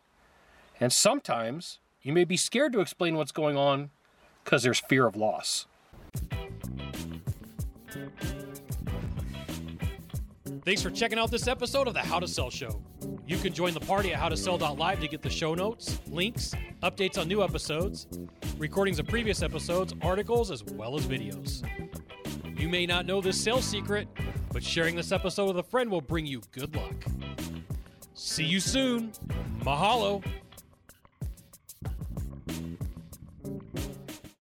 And 0.81 0.93
sometimes 0.93 1.79
you 2.03 2.13
may 2.13 2.25
be 2.25 2.37
scared 2.37 2.73
to 2.73 2.81
explain 2.81 3.17
what's 3.17 3.33
going 3.33 3.57
on 3.57 3.91
because 4.45 4.63
there's 4.63 4.81
fear 4.81 5.07
of 5.07 5.17
loss. 5.17 5.67
Thanks 10.63 10.83
for 10.83 10.91
checking 10.91 11.19
out 11.19 11.31
this 11.31 11.49
episode 11.49 11.89
of 11.89 11.95
the 11.95 12.01
How 12.01 12.21
to 12.21 12.29
Sell 12.29 12.51
Show. 12.51 12.83
You 13.27 13.39
can 13.39 13.55
join 13.55 13.73
the 13.73 13.81
party 13.81 14.13
at 14.13 14.21
howtosell.live 14.21 15.01
to 15.01 15.09
get 15.09 15.23
the 15.23 15.31
show 15.31 15.55
notes, 15.55 15.99
links, 16.09 16.55
updates 16.83 17.17
on 17.17 17.29
new 17.29 17.43
episodes, 17.43 18.07
recordings 18.59 18.99
of 18.99 19.07
previous 19.07 19.43
episodes, 19.43 19.95
articles, 20.03 20.51
as 20.51 20.63
well 20.65 20.97
as 20.97 21.07
videos. 21.07 21.67
You 22.61 22.69
may 22.69 22.85
not 22.85 23.07
know 23.07 23.23
this 23.23 23.41
sales 23.41 23.65
secret, 23.65 24.07
but 24.53 24.63
sharing 24.63 24.97
this 24.97 25.13
episode 25.13 25.47
with 25.47 25.59
a 25.59 25.63
friend 25.63 25.91
will 25.91 26.03
bring 26.03 26.27
you 26.27 26.43
good 26.53 26.77
luck. 26.77 26.95
See 28.13 28.45
you 28.45 28.61
soon. 28.61 29.13
Mahalo. 29.61 30.23